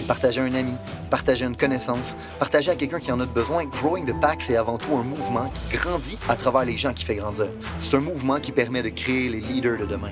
partager 0.08 0.42
à 0.42 0.46
un 0.46 0.56
ami, 0.56 0.74
partager 1.12 1.46
une 1.46 1.56
connaissance, 1.56 2.16
partager 2.40 2.72
à 2.72 2.76
quelqu'un 2.76 2.98
qui 2.98 3.12
en 3.12 3.20
a 3.20 3.28
besoin. 3.28 3.66
Growing 3.66 4.08
the 4.08 4.20
Pack, 4.20 4.42
c'est 4.42 4.58
avant 4.58 4.80
tout 4.80 4.96
un 4.96 5.04
mouvement 5.04 5.48
qui 5.50 5.78
grandit 5.78 6.18
à 6.28 6.36
travers 6.36 6.66
les 6.66 6.76
gens 6.76 6.96
qui 6.96 7.06
fait 7.06 7.18
grandir. 7.18 7.50
C'est 7.82 7.96
un 7.96 8.00
mouvement 8.00 8.40
qui 8.40 8.52
permet 8.52 8.82
de 8.82 8.90
créer 8.90 9.30
les 9.30 9.42
leaders 9.42 9.78
de 9.78 9.86
demain. 9.86 10.12